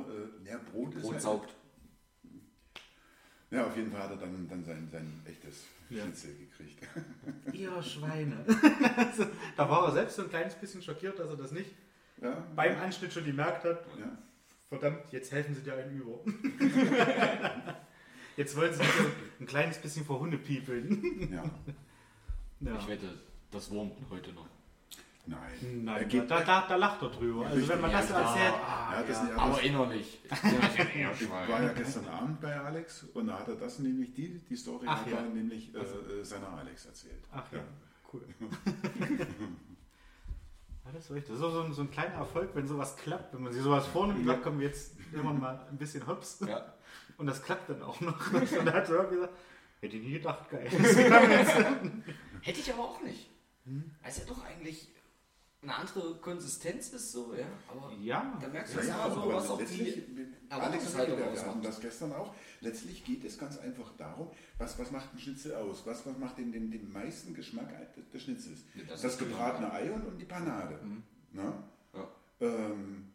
[0.46, 1.02] äh, ja, Brot ist.
[1.04, 1.56] Brot ja, saugt.
[3.52, 6.04] Ja, auf jeden Fall hat er dann, dann sein, sein echtes Ja.
[6.04, 6.88] Schnitzel gekriegt.
[7.54, 8.38] Ihr Schweine.
[8.98, 9.26] Also,
[9.58, 11.70] da war er selbst so ein kleines bisschen schockiert, dass er das nicht
[12.22, 13.86] Ja, beim Anschnitt schon gemerkt hat.
[14.00, 14.18] ja.
[14.70, 16.20] Verdammt, jetzt helfen sie dir einen über.
[18.38, 18.82] jetzt wollen sie
[19.42, 21.30] ein kleines bisschen vor Hunde piepeln.
[21.32, 21.44] ja.
[22.62, 22.78] Ja.
[22.80, 23.08] Ich wette,
[23.52, 24.48] das wurmt heute noch.
[25.32, 25.84] Nein.
[25.86, 27.46] Nein, geht, da, da, da lacht er drüber.
[27.46, 28.36] Also wenn man Ja, das so klar.
[28.36, 29.30] erzählt, er hat das, ja.
[29.30, 30.20] er Aber innerlich.
[30.30, 34.56] ich war ja gestern Abend bei Alex und da hat er das nämlich, die, die
[34.56, 35.18] Story Ach hat ja.
[35.18, 37.24] er nämlich äh, äh, seiner Alex erzählt.
[37.32, 37.60] Ach ja,
[38.12, 38.24] cool.
[40.84, 41.30] Ja, das ist richtig.
[41.30, 43.62] Das ist auch so ein, so ein kleiner Erfolg, wenn sowas klappt, wenn man sich
[43.62, 46.40] sowas vornimmt sagt, komm, jetzt immer mal ein bisschen hops.
[46.48, 46.74] Ja.
[47.18, 48.34] Und das klappt dann auch noch.
[48.34, 49.34] Und da hat er gesagt,
[49.80, 50.68] hätte ich nie gedacht, geil.
[52.42, 53.30] Hätte ich aber auch nicht.
[54.02, 54.90] Also doch eigentlich
[55.62, 57.46] eine andere Konsistenz ist so, ja.
[57.68, 61.32] Aber Ja, da merkst du Ja, ja, aber was auch die wir- Erwartungshaltung wir, wir
[61.40, 61.66] hatten ausmacht.
[61.66, 62.34] das gestern auch.
[62.62, 65.86] Letztlich geht es ganz einfach darum, was, was macht ein Schnitzel aus?
[65.86, 68.60] Was, was macht den, den, den meisten Geschmack des, des Schnitzels?
[68.76, 70.80] Ja, das das gebratene Ei und, und die Panade.
[71.32, 71.54] Ne?
[71.94, 72.08] Ja.
[72.40, 73.12] Ähm,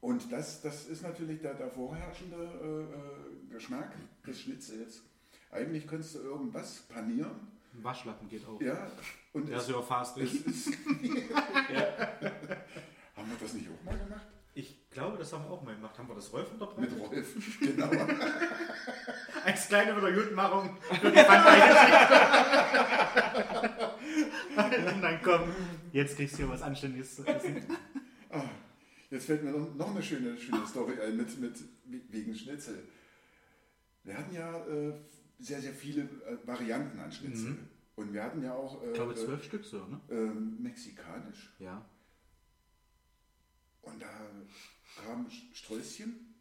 [0.00, 3.92] und das, das ist natürlich der, der vorherrschende äh, äh, Geschmack
[4.26, 5.02] des Schnitzels.
[5.50, 7.48] Eigentlich könntest du irgendwas panieren.
[7.82, 8.60] Waschlappen geht auch.
[8.60, 8.90] Ja,
[9.32, 10.46] und es, so fast ist.
[13.16, 14.26] Haben wir das nicht auch mal gemacht?
[14.54, 15.96] Ich glaube, das haben wir auch mal gemacht.
[15.96, 16.98] Haben wir das Rolf Mit unterbreitet?
[16.98, 17.90] Rolf, genau.
[19.44, 22.18] Als kleine Wiedergutmachung für die Bandgeschichte.
[24.96, 25.52] Und dann komm,
[25.92, 27.64] jetzt kriegst du hier was Anständiges zu essen.
[28.30, 28.42] Ah,
[29.10, 31.56] jetzt fällt mir noch, noch eine schöne, schöne Story ein mit, mit
[32.10, 32.82] wegen Schnitzel.
[34.02, 34.94] Wir hatten ja äh,
[35.38, 37.56] sehr, sehr viele äh, Varianten an Schnitzel.
[37.96, 40.00] Und wir hatten ja auch äh, Ich glaube, zwölf Stück so, ne?
[40.08, 41.52] äh, äh, mexikanisch.
[41.58, 41.84] Ja.
[43.82, 44.08] Und da
[45.04, 46.34] kam Strößchen.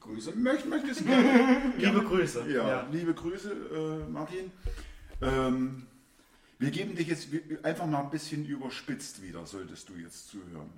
[0.00, 0.36] Grüße.
[0.36, 1.04] Möcht, möchtest du
[1.76, 2.50] Liebe Grüße.
[2.50, 4.52] Ja, liebe Grüße, äh, Martin.
[5.22, 5.86] Ähm,
[6.58, 7.28] wir geben dich jetzt
[7.62, 10.70] einfach mal ein bisschen überspitzt wieder, solltest du jetzt zuhören.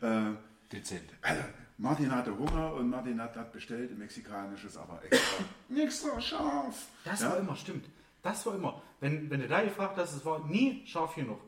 [0.00, 1.10] äh, Dezent.
[1.22, 1.42] also,
[1.78, 5.44] Martin hatte Hunger und Martin hat, hat bestellt mexikanisches, aber extra,
[5.76, 6.86] extra scharf.
[7.04, 7.30] Das Ja?
[7.30, 7.86] war immer, stimmt.
[8.22, 8.82] Das war immer.
[9.00, 11.40] Wenn, wenn du da gefragt hast, es war nie scharf genug.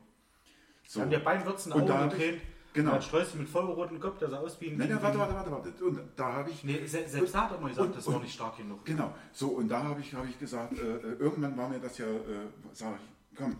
[0.86, 1.02] So.
[1.02, 2.40] Haben wir beim Würzen Und Augen hab getränt.
[2.72, 2.92] genau.
[2.92, 4.78] Ein Strößchen mit vollrotem Kopf, der sah aus wie ein...
[4.78, 5.84] Nein, nein, warte, warte, warte, warte.
[5.84, 6.64] Und da habe ich.
[6.64, 8.84] Nee, se- selbst da hat er mal gesagt, Und- das war nicht stark genug.
[8.86, 11.98] Genau, so und da habe ich, habe ich gesagt, äh, äh, irgendwann war mir das
[11.98, 13.56] ja, äh, sag ich, komm,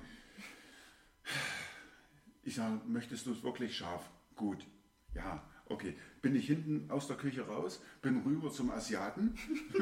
[2.45, 4.03] ich sage, möchtest du es wirklich scharf?
[4.37, 4.67] Gut,
[5.15, 5.43] ja,
[5.73, 5.97] okay.
[6.21, 9.37] Bin ich hinten aus der Küche raus, bin rüber zum Asiaten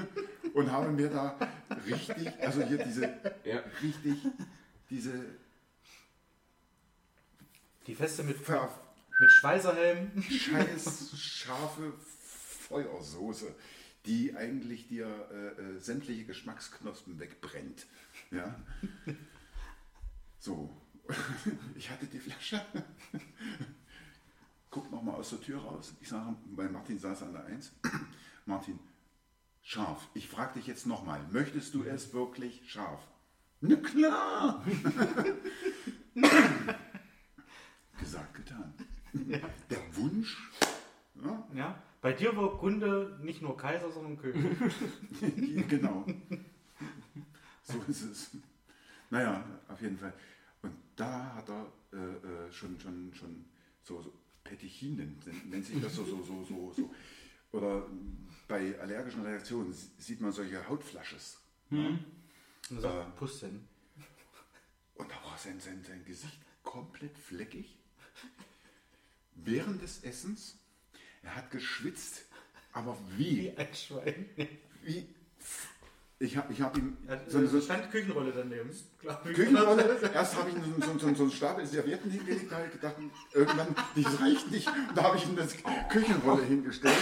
[0.55, 1.37] und habe mir da
[1.87, 3.03] richtig, also hier diese,
[3.45, 3.63] Ja.
[3.83, 4.17] richtig,
[4.89, 5.13] diese
[7.87, 8.71] Die Feste mit, ver,
[9.21, 10.23] mit Schweißerhelm.
[10.23, 11.93] scheiß scharfe
[12.69, 13.55] Feuersoße,
[14.07, 17.87] die eigentlich dir äh, äh, sämtliche Geschmacksknospen wegbrennt.
[18.31, 18.55] Ja?
[20.39, 20.71] So,
[21.75, 22.65] ich hatte die Flasche.
[24.71, 25.95] Guck nochmal aus der Tür raus.
[26.01, 27.73] Ich sage, weil Martin saß an der Eins.
[28.47, 28.79] Martin,
[29.63, 30.09] scharf.
[30.15, 33.01] Ich frage dich jetzt nochmal, möchtest du es wirklich scharf?
[33.61, 34.65] Na klar!
[37.99, 38.75] Gesagt, getan.
[39.13, 40.51] Der Wunsch,
[41.23, 41.83] ja, Ja.
[42.01, 44.57] Bei dir war Kunde nicht nur Kaiser, sondern König.
[45.69, 46.07] genau.
[47.63, 48.31] So ist es.
[49.11, 50.15] Naja, auf jeden Fall.
[50.63, 53.45] Und da hat er äh, äh, schon, schon, schon
[53.83, 54.15] so, so
[54.51, 56.95] Petechinen, nennt- nennt sich das so, so, so, so, so.
[57.53, 57.87] Oder
[58.49, 61.39] bei allergischen Reaktionen sieht man solche Hautflasches.
[61.71, 62.05] Und
[62.71, 62.81] er Äh.
[62.81, 63.69] sagt, Pusten.
[64.97, 67.79] Und da war sein, sein, sein Gesicht komplett fleckig.
[69.37, 70.59] Während des Essens,
[71.23, 72.25] er hat geschwitzt,
[72.73, 73.43] aber wie?
[73.45, 74.27] Wie ein Schwein.
[74.83, 75.07] wie
[76.23, 78.71] ich habe ich hab ihm hat, so eine so stand Küchenrolle daneben.
[79.25, 82.67] Küchenrolle, erst habe ich ihm so, so, so, so einen Stapel Servietten hingelegt, da habe
[82.67, 82.97] ich gedacht,
[83.33, 84.69] irgendwann, das reicht nicht.
[84.69, 85.57] Und da habe ich ihm das
[85.89, 86.95] Küchenrolle hingestellt.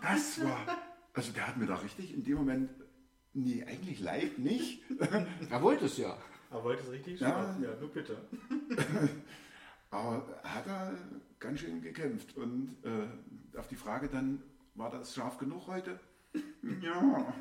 [0.00, 0.64] Das war,
[1.12, 2.70] also der hat mir da richtig in dem Moment,
[3.34, 4.82] nee, eigentlich leid nicht.
[5.50, 6.16] Er wollte es ja.
[6.52, 7.30] Er wollte es richtig Ja.
[7.30, 7.56] scharf.
[7.60, 8.16] Ja, nur bitte.
[9.90, 10.94] Aber hat er
[11.40, 12.36] ganz schön gekämpft.
[12.36, 14.40] Und äh, auf die Frage dann,
[14.76, 15.98] war das scharf genug heute?
[16.80, 17.00] Ja.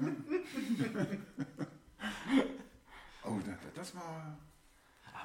[3.23, 4.37] oh, das, das war.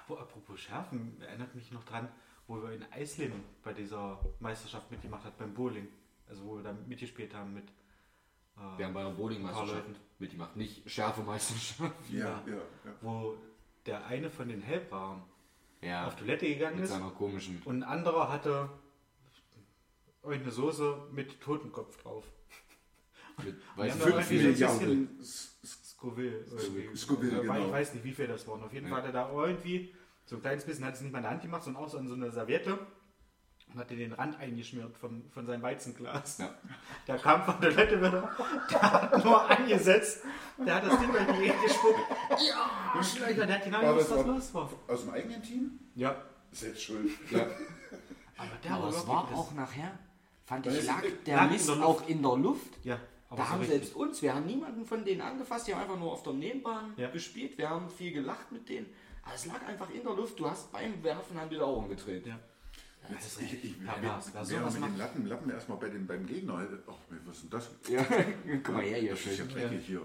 [0.08, 2.08] Apropos Schärfen, erinnert mich noch dran,
[2.48, 5.86] wo wir in Eisleben bei dieser Meisterschaft mitgemacht hat beim Bowling.
[6.28, 7.68] Also wo wir da mitgespielt haben mit.
[8.56, 9.84] äh, Wir haben bei einer Ein Bowlingmeisterschaft
[10.18, 10.56] mitgemacht.
[10.56, 11.94] Nicht Schärfemeisterschaft.
[12.10, 12.42] Ja, Ja.
[12.46, 12.92] ja, ja.
[13.00, 13.36] wo
[13.86, 15.22] der eine von den Hellbrauen
[15.80, 16.08] Ja.
[16.08, 17.62] auf Toilette gegangen Mit ist seiner komischen.
[17.64, 18.68] und ein anderer hatte
[20.24, 22.24] eine Soße mit Totenkopf drauf.
[23.44, 26.44] Mit Ja, irgendwie so ein Milliarden Scoville.
[26.96, 27.66] Scoville, genau.
[27.66, 28.62] Ich weiß nicht, wie viel das waren.
[28.62, 28.92] Auf jeden Ja.
[28.94, 31.32] Fall hat er da irgendwie so ein kleines bisschen, hat es nicht mal in der
[31.32, 32.78] Hand gemacht, sondern auch so an so eine Serviette
[33.72, 36.38] und hatte den Rand eingeschmiert von, von seinem Weizenglas.
[36.38, 36.54] Ja.
[37.06, 38.30] Der kam von der Toilette wieder,
[38.70, 40.22] der hat nur angesetzt,
[40.64, 41.98] der hat das Ding bei die Erde gespuckt.
[42.30, 44.70] Ja, Schleicher, der hat genau War gewusst, was war- los war.
[44.88, 45.78] Aus dem eigenen Team?
[45.94, 46.16] Ja,
[46.52, 47.10] Selbst schuld.
[47.30, 47.46] Ja.
[48.36, 49.98] aber der Aber war das- auch nachher,
[50.44, 52.72] fand ich, lag der Mist auch in der Luft.
[52.84, 52.98] Ja,
[53.30, 53.78] aber Da haben richtig.
[53.78, 56.92] selbst uns, wir haben niemanden von denen angefasst, die haben einfach nur auf der Nebenbahn
[56.98, 57.08] Ja.
[57.10, 58.86] gespielt, wir haben viel gelacht mit denen.
[59.22, 61.88] Aber es lag einfach in der Luft, du hast beim Werfen haben die da Augen
[61.88, 62.26] gedreht.
[62.26, 62.38] Ja.
[63.12, 64.30] Das ist Ich, richtig ich pervers.
[64.32, 66.64] Wer wäre sowas mit macht, den Lappen, Lappen erstmal bei dem, beim Gegner.
[66.86, 66.92] Ach,
[67.24, 67.70] was ist denn das?
[67.88, 68.04] Ja,
[68.62, 69.48] guck mal her hier Das ist ja schön.
[69.48, 70.02] dreckig hier.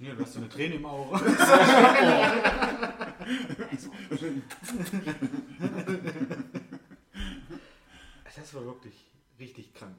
[0.00, 1.20] Nee, du hast so eine Träne im Auge.
[8.36, 8.94] das war wirklich
[9.38, 9.96] richtig krank.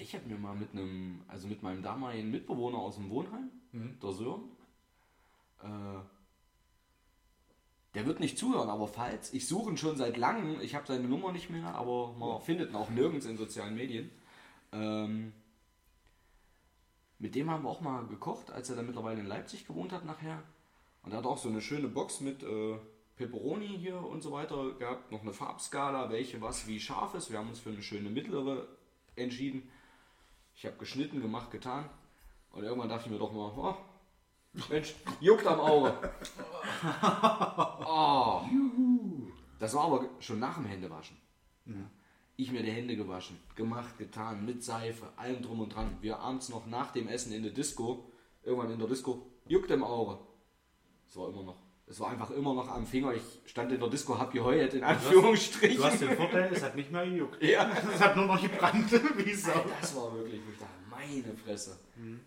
[0.00, 4.12] Ich habe mir mal mit einem, also mit meinem damaligen Mitbewohner aus dem Wohnheim, der
[4.12, 4.44] Sören,
[5.62, 6.00] äh,
[7.94, 11.08] der wird nicht zuhören, aber falls, ich suche ihn schon seit langem, ich habe seine
[11.08, 14.10] Nummer nicht mehr, aber man findet ihn auch nirgends in sozialen Medien.
[14.72, 15.32] Ähm,
[17.18, 20.04] mit dem haben wir auch mal gekocht, als er dann mittlerweile in Leipzig gewohnt hat
[20.04, 20.42] nachher.
[21.02, 22.78] Und er hat auch so eine schöne Box mit äh,
[23.16, 27.30] Peperoni hier und so weiter gehabt, noch eine Farbskala, welche was wie scharf ist.
[27.32, 28.68] Wir haben uns für eine schöne mittlere
[29.16, 29.68] entschieden.
[30.58, 31.88] Ich habe geschnitten, gemacht, getan.
[32.50, 33.76] Und irgendwann dachte ich mir doch mal, oh,
[34.68, 35.96] Mensch, juckt am Auge.
[37.86, 38.42] Oh.
[39.60, 41.16] Das war aber schon nach dem Händewaschen.
[42.36, 45.96] Ich mir die Hände gewaschen, gemacht, getan, mit Seife, allem drum und dran.
[46.00, 48.10] Wir abends noch nach dem Essen in der Disco,
[48.42, 50.18] irgendwann in der Disco, juckt im Auge.
[51.06, 53.12] Es war immer noch, es war einfach immer noch am Finger.
[53.14, 55.98] Ich stand in der Disco, hab geheult, in Du hast Anführungsstrichen.
[56.00, 57.42] den Vorteil, es hat nicht mehr gejuckt.
[57.42, 57.70] Ja.
[57.94, 59.64] Es hat nur noch gebrannt, wie Sau.
[59.80, 61.78] Das war wirklich, wo ich dachte, meine Fresse.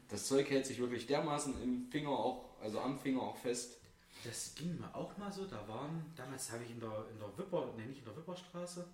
[0.10, 3.78] Das Zeug hält sich wirklich dermaßen im Finger auch, also am Finger auch fest.
[4.24, 5.46] Das ging mir auch mal so.
[5.46, 8.88] Da waren, damals habe ich in der, in der Wipper, ne, nicht in der Wipperstraße,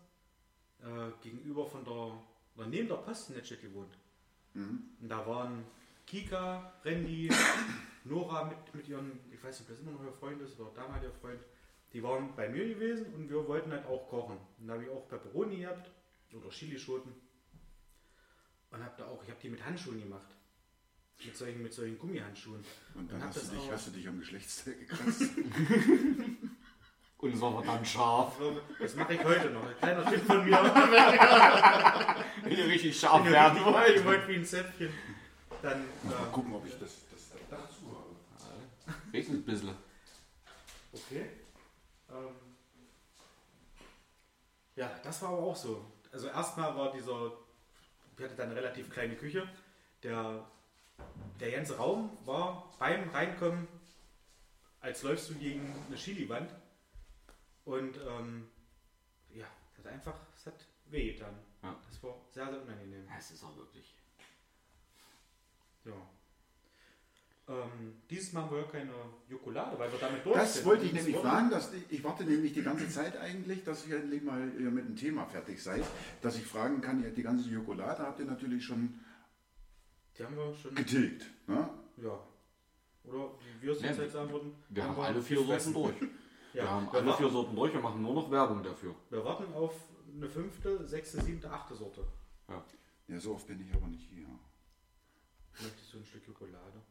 [0.81, 0.85] äh,
[1.21, 1.93] gegenüber von der,
[2.55, 3.97] oder neben der Postnetze gewohnt.
[4.53, 5.63] Und da waren
[6.07, 7.29] Kika, Randy,
[8.07, 10.71] Nora mit, mit ihren, ich weiß nicht, ob das immer noch ihr Freund ist oder
[10.75, 11.39] damaliger Freund,
[11.93, 14.37] die waren bei mir gewesen und wir wollten halt auch kochen.
[14.59, 15.89] Und da habe ich auch Pepperoni gehabt
[16.33, 17.13] oder Chilischoten.
[18.71, 20.27] Und habe da auch, ich habe die mit Handschuhen gemacht.
[21.23, 22.63] Mit solchen, mit solchen Gummihandschuhen.
[22.93, 25.31] Und dann hab hast du, das dich, hast du dich am Geschlechtsteil gekratzt.
[27.19, 28.39] Und es war verdammt scharf.
[28.79, 29.65] Das mache ich heute noch.
[29.65, 30.51] Ein kleiner Tipp von mir.
[32.43, 33.97] Wenn ihr richtig scharf werden ihr wollt.
[33.97, 34.89] die wollt wie ein Zäpfchen,
[35.63, 37.06] dann Mal äh, gucken, ob ich das.
[39.17, 39.75] Regnet ein bisschen.
[40.93, 41.29] okay.
[42.09, 42.35] Ähm,
[44.75, 45.83] ja, das war aber auch so.
[46.11, 47.31] Also erstmal war dieser,
[48.15, 49.49] ich hatte dann eine relativ kleine Küche.
[50.03, 50.45] Der,
[51.39, 53.67] der ganze Raum war beim Reinkommen,
[54.81, 56.53] als läufst du gegen eine Chiliwand.
[57.65, 58.47] Und ähm,
[59.33, 61.35] ja, es hat einfach, es hat wehgetan.
[61.63, 61.75] Ja.
[61.89, 63.07] Das war sehr, sehr unangenehm.
[63.17, 63.95] Es ist auch wirklich.
[65.85, 65.93] Ja.
[67.49, 68.91] Ähm, dieses Mal haben wir keine
[69.29, 70.65] Jokolade, weil wir damit durch Das sind.
[70.65, 71.49] wollte ich nämlich fragen.
[71.49, 74.85] Dass ich, ich warte nämlich die ganze Zeit eigentlich, dass ihr endlich mal ihr mit
[74.85, 75.83] dem Thema fertig seid.
[76.21, 78.99] Dass ich fragen kann, ihr die ganze Jokolade habt ihr natürlich schon
[80.17, 80.75] Die haben wir schon.
[80.75, 81.25] getilgt.
[81.47, 81.69] Ne?
[81.97, 82.19] Ja.
[83.05, 84.53] Oder wie wir es Ja, jetzt sagen würden.
[84.67, 85.41] Wir haben alle vier.
[85.43, 85.95] Sorten durch.
[86.53, 88.95] Ja, Wir haben wir, alle vier Sorten durch, wir machen nur noch Werbung dafür.
[89.11, 89.75] wir warten auf
[90.15, 92.07] eine fünfte, sechste, siebte, achte Sorte.
[93.07, 94.25] Ja, so oft bin ich aber nicht hier.
[95.61, 96.81] Möchtest du ein Stück Jokolade?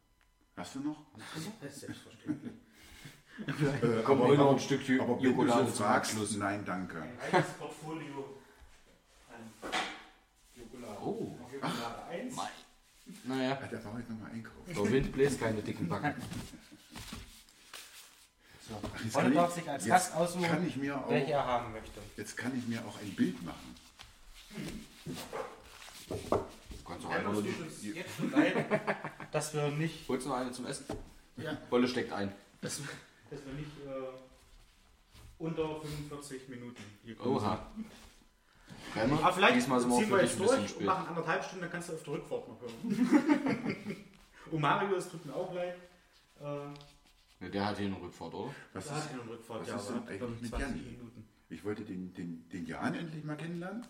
[0.57, 0.97] Hast du noch?
[1.63, 2.53] Das ist selbstverständlich.
[3.47, 6.37] Äh, aber, heute noch ein Stück aber Jokolade du so zum fragst, Abschluss.
[6.37, 7.03] nein, danke.
[7.03, 8.39] Ein reines Portfolio
[9.29, 9.73] an
[10.55, 10.99] Jokolade.
[11.03, 11.37] Oh.
[11.53, 12.35] Jokolade 1.
[12.35, 12.49] Mei.
[13.25, 14.75] Naja, Da war ich nochmal einkaufen.
[14.75, 16.15] der Wind bläst keine dicken Backen.
[18.67, 18.75] So.
[19.13, 22.01] Kann ich- darf sich als Gast aussuchen, ich mir auch- welche er haben möchte.
[22.17, 23.77] Jetzt kann ich mir auch ein Bild machen.
[26.87, 27.49] Kannst du Ja, einfach nur die.
[27.51, 28.55] uns jetzt schon leid,
[29.33, 30.85] dass wir nicht, Holst du noch eine zum Essen?
[31.37, 32.33] ja, Wolle steckt ein.
[32.61, 32.81] dass,
[33.31, 33.93] dass wir nicht äh,
[35.39, 37.37] unter 45 Minuten hier kommen.
[37.37, 37.67] Oha.
[38.95, 41.71] Bremer, Aber vielleicht diesmal sind wir ziehen wir jetzt durch und machen anderthalb Stunden, dann
[41.73, 43.97] kannst du auf der Rückfahrt noch hören.
[44.53, 45.77] und Mario, es tut mir auch leid.
[46.41, 46.45] Äh,
[47.39, 48.55] Ne, der hat hier eine Rückfahrt, oder?
[48.73, 50.81] Was hat ist, er eine Rückfahrt, was ja, ist aber denn eigentlich mit 20 Janni?
[50.91, 51.29] Minuten.
[51.51, 53.87] ich wollte den, den, den Jan endlich mal kennenlernen.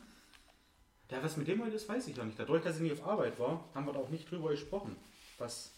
[1.11, 2.39] Ja, was mit dem heute ist, weiß ich ja nicht.
[2.39, 4.97] Dadurch, dass ich nicht auf Arbeit war, haben wir da auch nicht drüber gesprochen.
[5.39, 5.71] Was.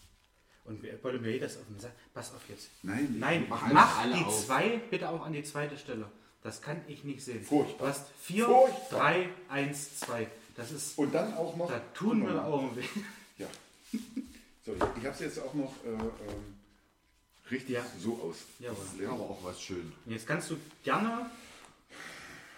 [0.65, 1.93] Und wir wollen mir das auf den Sack.
[2.13, 2.69] Pass auf jetzt.
[2.83, 4.45] Nein, Nein, Mach mach, die auf.
[4.45, 6.05] zwei bitte auch an die zweite Stelle.
[6.41, 7.43] Das kann ich nicht sehen.
[7.43, 7.87] Furchtbar.
[7.87, 8.99] Du hast 4, Furchtbar.
[8.99, 10.27] 3, 1, 2.
[10.55, 10.97] Das ist.
[10.97, 11.67] Und dann auch noch.
[11.69, 12.83] Da tun die Augen weh.
[13.37, 13.47] Ja.
[14.65, 16.55] So, ich, ich habe es jetzt auch noch äh, ähm,
[17.49, 17.85] richtig Ja.
[17.99, 18.35] so aus.
[18.59, 18.77] Jawohl.
[18.83, 19.91] Das ist, Aber auch was schön.
[20.05, 21.31] Und jetzt kannst du gerne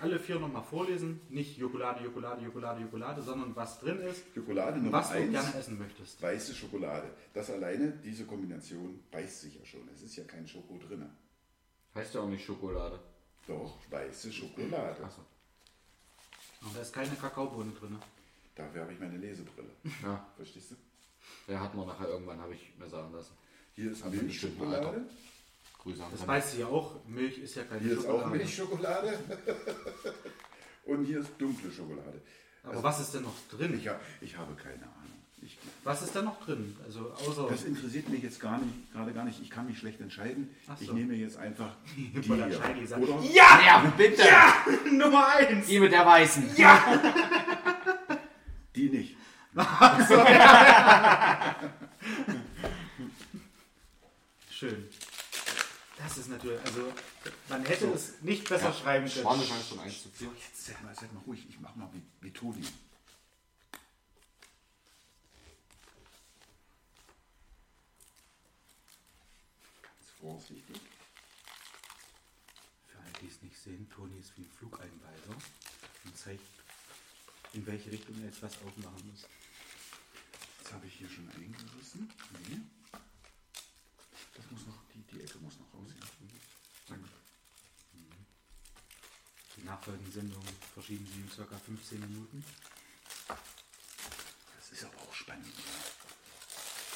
[0.01, 1.21] alle vier nochmal vorlesen.
[1.29, 5.31] Nicht Jokolade, Jokolade, Jokolade, Jokolade, sondern was drin ist, Schokolade und Nummer was du 1,
[5.31, 6.21] gerne essen möchtest.
[6.21, 7.09] weiße Schokolade.
[7.33, 9.87] Das alleine, diese Kombination, beißt sich ja schon.
[9.93, 11.09] Es ist ja kein Schoko drin.
[11.95, 12.99] Heißt ja auch nicht Schokolade.
[13.47, 15.03] Doch, weiße Schokolade.
[15.03, 15.21] Achso.
[16.61, 17.97] Und da ist keine Kakaobohne drin.
[18.55, 19.69] Dafür habe ich meine Lesebrille.
[20.03, 20.75] Ja, Verstehst du?
[21.47, 23.33] der hat man nachher irgendwann, habe ich mir sagen lassen.
[23.73, 25.05] Hier ist Milchschokolade.
[25.81, 27.03] Grüße an Das weißt du ja auch.
[27.05, 28.37] Milch ist ja keine Hier ist auch Schokolade.
[28.37, 29.19] Milchschokolade.
[30.85, 32.21] und hier ist dunkle Schokolade.
[32.63, 33.73] Aber was ist denn noch drin?
[33.75, 33.89] Ich,
[34.21, 35.01] ich habe keine Ahnung.
[35.43, 36.77] Ich, Was ist denn noch drin?
[36.85, 39.41] Also außer das interessiert mich jetzt gar nicht, gerade gar nicht.
[39.41, 40.55] Ich kann mich schlecht entscheiden.
[40.67, 40.73] So.
[40.79, 42.97] Ich nehme jetzt einfach die Weil der hier.
[42.97, 43.23] Oder?
[43.23, 43.59] Ja!
[43.65, 44.23] Ja, bitte!
[44.91, 45.65] Nummer eins!
[45.65, 46.47] Die mit der Weißen.
[48.75, 49.17] Die nicht.
[54.51, 54.87] Schön.
[56.03, 56.91] Das ist natürlich, also
[57.47, 59.23] man hätte es nicht besser schreiben können.
[59.23, 60.29] Schwanenchance von 1 zu 4.
[60.35, 61.45] Jetzt seid mal, seid mal ruhig.
[61.47, 62.61] Ich mach mal wie, wie Toni.
[62.61, 62.73] Ganz
[70.19, 70.81] vorsichtig.
[72.87, 75.35] Für alle, die es nicht sehen, Toni ist wie ein Flugeinweiser
[76.05, 76.41] und zeigt,
[77.53, 79.27] in welche Richtung er jetzt was aufmachen muss.
[80.59, 82.11] Jetzt habe ich hier schon eingerissen.
[82.47, 82.61] Nee.
[84.33, 84.80] Das muss noch,
[85.11, 85.89] die, Ecke muss noch raus.
[85.99, 86.07] Ja.
[86.89, 87.09] Danke.
[89.57, 91.57] Die nachfolgenden Sendungen verschieben sie in ca.
[91.57, 92.43] 15 Minuten.
[93.27, 95.45] Das ist aber auch spannend.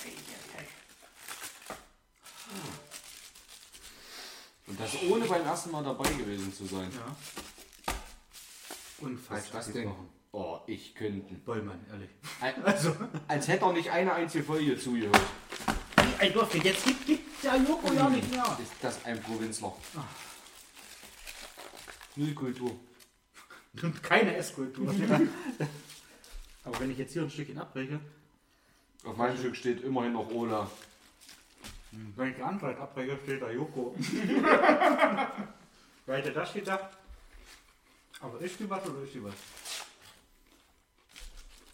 [0.03, 0.67] Hey, hey, hey.
[4.67, 6.91] Und das ohne beim ersten Mal dabei gewesen zu sein.
[6.91, 7.15] Ja.
[8.99, 9.87] Und Was falsch das denn?
[9.87, 10.09] abgebrochen.
[10.31, 11.33] Oh, ich könnte.
[11.35, 12.09] Bollmann, ehrlich.
[12.63, 12.95] Also,
[13.27, 15.21] als hätte er nicht eine einzige Folge zugehört.
[16.19, 18.57] Ein Dorf, jetzt gibt, gibt der Joko ja nicht mehr.
[18.61, 19.73] Ist das ein Provinzler?
[22.15, 22.71] Null Kultur.
[23.81, 24.87] Und keine Esskultur.
[26.63, 27.99] Aber wenn ich jetzt hier ein Stückchen abbreche,
[29.03, 30.69] Auf meinem Stück steht immerhin noch Ola.
[32.15, 33.93] wenn ich Anwalt abbreche, steht da Joko.
[36.05, 36.89] Wer hätte das gedacht?
[38.21, 39.33] Aber ist die was oder ist die was?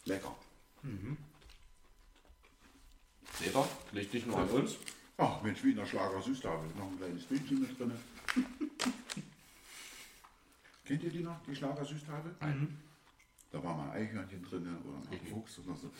[0.06, 0.36] Lecker.
[3.44, 3.68] Seht ihr?
[3.92, 4.76] Liegt nicht nur an uns.
[5.18, 6.70] Ach Mensch, Wiener Schlager Süßtafel.
[6.78, 7.92] Noch ein kleines Bildchen mit drin.
[10.86, 12.36] Kennt ihr die noch, die Schlager Süßtafel?
[12.39, 12.78] Nein.
[13.52, 15.92] Da war mal ein Eichhörnchen drin oder ein Fuchs oder so.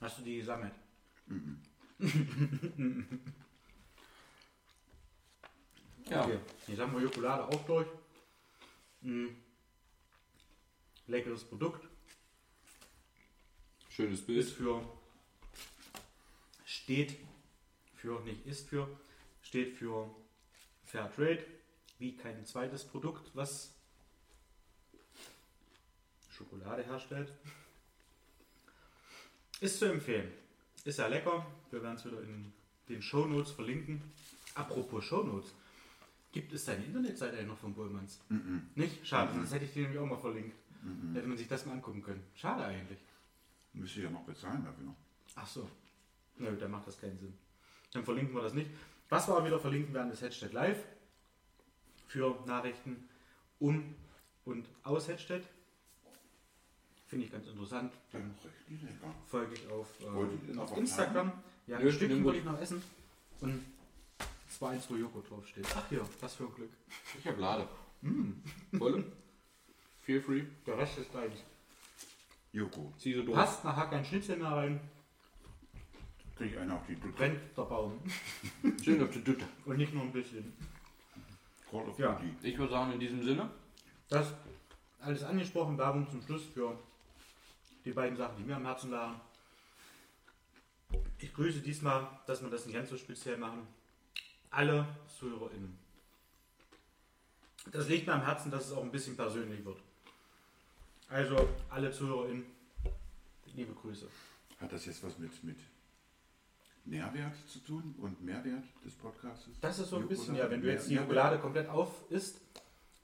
[0.00, 0.72] Hast du die gesammelt?
[6.08, 6.24] Ja.
[6.24, 6.38] Okay.
[6.68, 7.88] Jetzt haben wir Jokolade auch durch.
[9.00, 9.26] Mm.
[11.08, 11.84] Leckeres Produkt.
[13.88, 14.46] Schönes Ist Bild.
[14.46, 14.84] für,
[16.66, 17.16] steht
[17.94, 18.88] für, nicht ist für,
[19.40, 20.10] steht für
[20.84, 21.44] Fair Trade,
[21.98, 23.72] wie kein zweites Produkt, was
[26.30, 27.32] Schokolade herstellt.
[29.60, 30.30] Ist zu empfehlen.
[30.84, 31.46] Ist ja lecker.
[31.70, 32.52] Wir werden es wieder in
[32.88, 34.02] den Shownotes verlinken.
[34.54, 35.54] Apropos Shownotes.
[36.32, 38.20] Gibt es deine Internetseite noch von Bullmanns?
[38.74, 39.06] Nicht?
[39.06, 40.54] Schade, sonst hätte ich die nämlich auch mal verlinkt.
[41.14, 42.22] Hätte man sich das mal angucken können.
[42.34, 42.98] Schade eigentlich.
[43.72, 44.94] Müsste ich ja noch bezahlen dafür.
[45.34, 45.66] Ach so.
[46.38, 47.34] Nö, dann macht das keinen Sinn.
[47.92, 48.70] Dann verlinken wir das nicht.
[49.08, 50.84] Was wir aber wieder verlinken werden, ist Headstead Live
[52.08, 53.08] für Nachrichten
[53.58, 53.94] um
[54.44, 55.42] und aus Headstead.
[57.06, 57.92] Finde ich ganz interessant.
[58.12, 59.14] Lecker.
[59.26, 61.32] folge ich auf, äh, auf Instagram.
[61.66, 62.82] Ja, ein Stückchen nimm wollte ich noch essen.
[63.40, 63.64] Und
[64.48, 65.66] zwar eins, wo Joko draufsteht.
[65.76, 66.70] Ach hier, was für ein Glück.
[67.18, 67.68] Ich hab Lade.
[68.72, 69.04] Wolle?
[70.02, 70.44] Feel free.
[70.66, 71.44] Der Rest ist deins.
[72.52, 73.36] Joko, Zieh so durch.
[73.36, 74.80] Passt nachher kein Schnitzel mehr rein,
[76.36, 77.14] krieg ich einen auf die Dutte.
[77.16, 78.00] brennt der Baum.
[78.82, 79.44] Schön auf die Dütte.
[79.64, 80.52] Und nicht nur ein bisschen.
[81.70, 82.12] Call of Ja.
[82.14, 82.34] Duty.
[82.42, 83.50] Ich würde sagen, in diesem Sinne.
[84.08, 84.34] Das
[85.00, 86.78] alles angesprochen, Werbung zum Schluss für
[87.84, 89.20] die beiden Sachen, die mir am Herzen lagen.
[91.18, 93.66] Ich grüße diesmal, dass wir das nicht ganz so speziell machen.
[94.50, 94.86] Alle
[95.18, 95.76] ZuhörerInnen.
[97.72, 99.78] Das liegt mir am Herzen, dass es auch ein bisschen persönlich wird.
[101.08, 102.44] Also, alle ZuhörerInnen,
[103.54, 104.08] liebe Grüße.
[104.60, 105.56] Hat das jetzt was mit, mit
[106.86, 109.48] Nährwert zu tun und Mehrwert des Podcasts?
[109.60, 112.40] Das ist so ein bisschen, ja, wenn du jetzt die Schokolade komplett auf isst,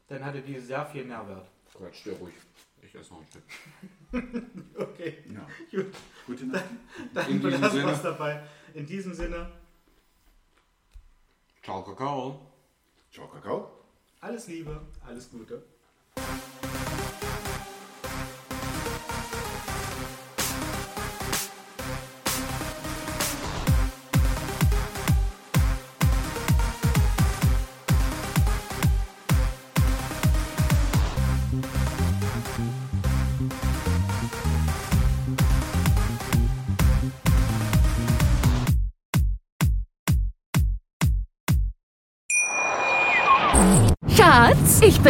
[0.08, 1.48] dann hatte die sehr viel Nährwert.
[1.74, 2.34] Quatsch, dir ruhig.
[2.82, 3.42] Ich esse noch ein Stück.
[4.78, 5.46] Okay, Ja.
[5.70, 5.86] gut.
[6.26, 6.64] Gute Nacht.
[7.14, 8.42] Dann In diesem belassen wir dabei.
[8.74, 9.50] In diesem Sinne,
[11.62, 12.52] Ciao, Kakao.
[13.12, 13.70] Ciao, Kakao.
[14.20, 15.62] alles Liebe, alles Gute.